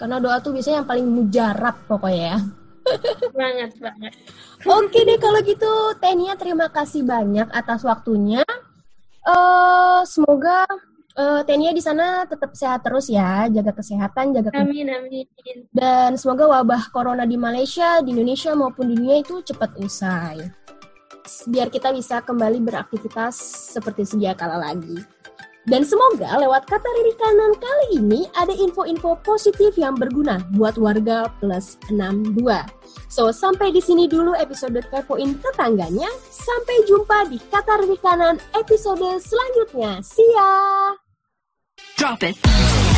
Karena 0.00 0.16
doa 0.16 0.40
tuh 0.40 0.56
biasanya 0.56 0.82
yang 0.82 0.88
paling 0.88 1.06
mujarab 1.06 1.76
pokoknya 1.86 2.24
ya. 2.34 2.38
Banget 3.38 3.70
banget. 3.78 4.12
Oke 4.66 4.98
deh 5.06 5.18
kalau 5.20 5.40
gitu 5.44 5.72
Tenia 6.00 6.34
terima 6.34 6.68
kasih 6.72 7.04
banyak 7.06 7.48
atas 7.52 7.84
waktunya. 7.84 8.42
Uh, 9.20 10.00
semoga 10.08 10.64
uh, 11.20 11.40
Tenia 11.44 11.76
di 11.76 11.84
sana 11.84 12.24
tetap 12.24 12.56
sehat 12.56 12.80
terus 12.80 13.12
ya, 13.12 13.44
jaga 13.52 13.76
kesehatan, 13.76 14.32
jaga 14.32 14.48
Amin 14.56 14.88
amin. 14.88 15.26
Dan 15.68 16.16
semoga 16.16 16.48
wabah 16.48 16.88
corona 16.88 17.28
di 17.28 17.36
Malaysia, 17.36 18.00
di 18.00 18.16
Indonesia 18.16 18.56
maupun 18.56 18.88
di 18.88 18.94
dunia 18.96 19.20
itu 19.20 19.44
cepat 19.44 19.76
usai. 19.76 20.40
Biar 21.46 21.68
kita 21.68 21.92
bisa 21.92 22.24
kembali 22.24 22.58
beraktivitas 22.64 23.36
seperti 23.76 24.08
sedia 24.08 24.32
kala 24.32 24.58
lagi. 24.58 25.20
Dan 25.68 25.84
semoga 25.84 26.40
lewat 26.40 26.64
kata 26.64 26.88
Riri 26.88 27.14
Kanan 27.20 27.52
kali 27.60 27.86
ini 28.00 28.20
ada 28.32 28.48
info-info 28.48 29.20
positif 29.20 29.76
yang 29.76 29.92
berguna 29.92 30.40
buat 30.56 30.80
warga 30.80 31.28
plus 31.36 31.76
62. 31.92 32.40
So, 33.12 33.28
sampai 33.28 33.68
di 33.68 33.84
sini 33.84 34.08
dulu 34.08 34.32
episode 34.32 34.80
Kepoin 34.88 35.36
Tetangganya. 35.36 36.08
Sampai 36.32 36.80
jumpa 36.88 37.28
di 37.28 37.36
kata 37.52 37.84
Riri 37.84 38.00
Kanan 38.00 38.40
episode 38.56 39.20
selanjutnya. 39.20 40.00
See 40.00 40.26
ya! 40.32 41.09
Drop 42.00 42.22
it. 42.22 42.89